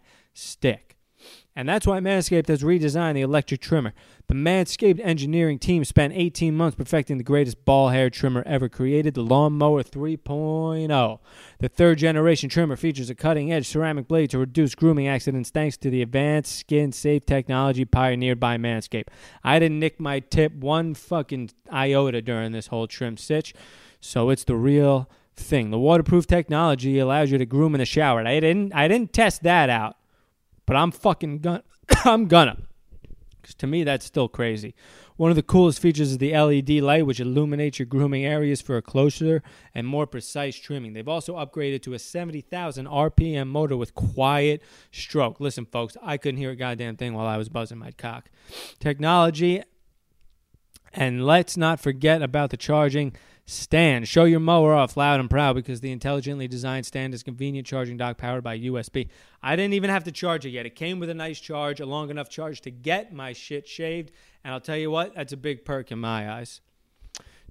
And 1.53 1.67
that's 1.67 1.85
why 1.85 1.99
Manscaped 1.99 2.47
has 2.47 2.63
redesigned 2.63 3.15
the 3.15 3.21
electric 3.21 3.59
trimmer. 3.59 3.93
The 4.27 4.33
Manscaped 4.33 5.01
engineering 5.03 5.59
team 5.59 5.83
spent 5.83 6.13
18 6.13 6.55
months 6.55 6.77
perfecting 6.77 7.17
the 7.17 7.25
greatest 7.25 7.65
ball 7.65 7.89
hair 7.89 8.09
trimmer 8.09 8.41
ever 8.45 8.69
created, 8.69 9.15
the 9.15 9.21
Lawnmower 9.21 9.83
3.0. 9.83 11.19
The 11.59 11.69
third 11.69 11.97
generation 11.97 12.49
trimmer 12.49 12.77
features 12.77 13.09
a 13.09 13.15
cutting 13.15 13.51
edge 13.51 13.67
ceramic 13.67 14.07
blade 14.07 14.29
to 14.29 14.37
reduce 14.37 14.75
grooming 14.75 15.09
accidents 15.09 15.49
thanks 15.49 15.75
to 15.77 15.89
the 15.89 16.01
advanced 16.01 16.57
skin 16.57 16.93
safe 16.93 17.25
technology 17.25 17.83
pioneered 17.83 18.39
by 18.39 18.57
Manscaped. 18.57 19.09
I 19.43 19.59
didn't 19.59 19.79
nick 19.79 19.99
my 19.99 20.21
tip 20.21 20.53
one 20.53 20.93
fucking 20.93 21.51
iota 21.69 22.21
during 22.21 22.53
this 22.53 22.67
whole 22.67 22.87
trim 22.87 23.17
stitch, 23.17 23.53
so 23.99 24.29
it's 24.29 24.45
the 24.45 24.55
real 24.55 25.09
thing. 25.35 25.69
The 25.69 25.79
waterproof 25.79 26.27
technology 26.27 26.97
allows 26.97 27.29
you 27.29 27.37
to 27.37 27.45
groom 27.45 27.75
in 27.75 27.79
the 27.79 27.85
shower. 27.85 28.25
I 28.25 28.39
didn't 28.39 28.73
I 28.73 28.87
didn't 28.87 29.11
test 29.11 29.43
that 29.43 29.69
out 29.69 29.97
but 30.71 30.77
I'm 30.77 30.91
fucking 30.91 31.39
gonna. 31.39 31.63
I'm 32.05 32.29
gonna. 32.29 32.55
Because 33.41 33.55
to 33.55 33.67
me, 33.67 33.83
that's 33.83 34.05
still 34.05 34.29
crazy. 34.29 34.73
One 35.17 35.29
of 35.29 35.35
the 35.35 35.43
coolest 35.43 35.81
features 35.81 36.11
is 36.11 36.17
the 36.17 36.31
LED 36.31 36.69
light, 36.81 37.05
which 37.05 37.19
illuminates 37.19 37.77
your 37.77 37.87
grooming 37.87 38.23
areas 38.23 38.61
for 38.61 38.77
a 38.77 38.81
closer 38.81 39.43
and 39.75 39.85
more 39.85 40.07
precise 40.07 40.55
trimming. 40.55 40.93
They've 40.93 41.09
also 41.09 41.35
upgraded 41.35 41.81
to 41.81 41.93
a 41.93 41.99
70,000 41.99 42.85
RPM 42.85 43.47
motor 43.47 43.75
with 43.75 43.93
quiet 43.95 44.63
stroke. 44.93 45.41
Listen, 45.41 45.65
folks, 45.65 45.97
I 46.01 46.15
couldn't 46.15 46.39
hear 46.39 46.51
a 46.51 46.55
goddamn 46.55 46.95
thing 46.95 47.15
while 47.15 47.27
I 47.27 47.35
was 47.35 47.49
buzzing 47.49 47.77
my 47.77 47.91
cock. 47.91 48.29
Technology, 48.79 49.63
and 50.93 51.25
let's 51.25 51.57
not 51.57 51.81
forget 51.81 52.21
about 52.21 52.49
the 52.49 52.55
charging 52.55 53.13
stand. 53.45 54.07
Show 54.07 54.25
your 54.25 54.39
mower 54.39 54.73
off 54.73 54.97
loud 54.97 55.19
and 55.19 55.29
proud 55.29 55.55
because 55.55 55.81
the 55.81 55.91
intelligently 55.91 56.47
designed 56.47 56.85
stand 56.85 57.13
is 57.13 57.23
convenient 57.23 57.67
charging 57.67 57.97
dock 57.97 58.17
powered 58.17 58.43
by 58.43 58.57
USB. 58.57 59.09
I 59.41 59.55
didn't 59.55 59.73
even 59.73 59.89
have 59.89 60.03
to 60.05 60.11
charge 60.11 60.45
it 60.45 60.51
yet. 60.51 60.65
It 60.65 60.75
came 60.75 60.99
with 60.99 61.09
a 61.09 61.13
nice 61.13 61.39
charge, 61.39 61.79
a 61.79 61.85
long 61.85 62.09
enough 62.09 62.29
charge 62.29 62.61
to 62.61 62.71
get 62.71 63.13
my 63.13 63.33
shit 63.33 63.67
shaved. 63.67 64.11
And 64.43 64.53
I'll 64.53 64.61
tell 64.61 64.77
you 64.77 64.91
what, 64.91 65.15
that's 65.15 65.33
a 65.33 65.37
big 65.37 65.65
perk 65.65 65.91
in 65.91 65.99
my 65.99 66.31
eyes. 66.31 66.61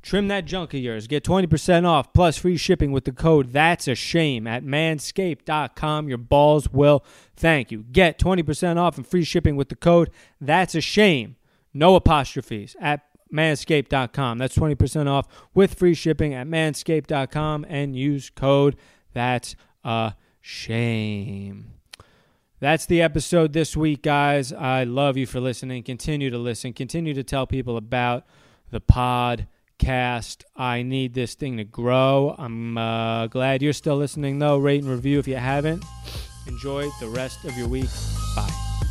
Trim 0.02 0.28
that 0.28 0.46
junk 0.46 0.72
of 0.72 0.80
yours. 0.80 1.06
Get 1.06 1.24
20% 1.24 1.84
off 1.84 2.12
plus 2.14 2.38
free 2.38 2.56
shipping 2.56 2.90
with 2.90 3.04
the 3.04 3.12
code 3.12 3.52
That's 3.52 3.86
a 3.86 3.94
Shame 3.94 4.46
at 4.46 4.64
manscaped.com. 4.64 6.08
Your 6.08 6.18
balls 6.18 6.72
will 6.72 7.04
thank 7.36 7.70
you. 7.70 7.84
Get 7.92 8.18
20% 8.18 8.78
off 8.78 8.96
and 8.96 9.06
free 9.06 9.24
shipping 9.24 9.56
with 9.56 9.68
the 9.68 9.76
code 9.76 10.10
That's 10.40 10.74
a 10.74 10.80
Shame. 10.80 11.36
No 11.74 11.96
apostrophes 11.96 12.74
at 12.80 13.02
manscaped.com. 13.32 14.38
That's 14.38 14.56
20% 14.56 15.08
off 15.08 15.26
with 15.54 15.74
free 15.74 15.94
shipping 15.94 16.34
at 16.34 16.46
manscaped.com 16.46 17.66
and 17.68 17.96
use 17.96 18.30
code 18.30 18.76
That's 19.12 19.56
a 19.84 20.14
Shame. 20.40 21.72
That's 22.60 22.84
the 22.86 23.00
episode 23.00 23.52
this 23.52 23.76
week, 23.76 24.02
guys. 24.02 24.52
I 24.52 24.84
love 24.84 25.16
you 25.16 25.26
for 25.26 25.40
listening. 25.40 25.82
Continue 25.82 26.28
to 26.30 26.38
listen. 26.38 26.72
Continue 26.72 27.14
to 27.14 27.22
tell 27.22 27.46
people 27.46 27.76
about 27.78 28.26
the 28.70 28.80
podcast. 28.80 30.44
I 30.56 30.82
need 30.82 31.14
this 31.14 31.34
thing 31.34 31.56
to 31.56 31.64
grow. 31.64 32.34
I'm 32.38 32.76
uh, 32.76 33.28
glad 33.28 33.62
you're 33.62 33.72
still 33.72 33.96
listening, 33.96 34.38
though. 34.38 34.58
Rate 34.58 34.82
and 34.82 34.90
review 34.90 35.18
if 35.18 35.26
you 35.26 35.36
haven't. 35.36 35.84
Enjoy 36.46 36.88
the 37.00 37.08
rest 37.08 37.44
of 37.44 37.56
your 37.56 37.68
week. 37.68 37.88
Bye. 38.36 38.89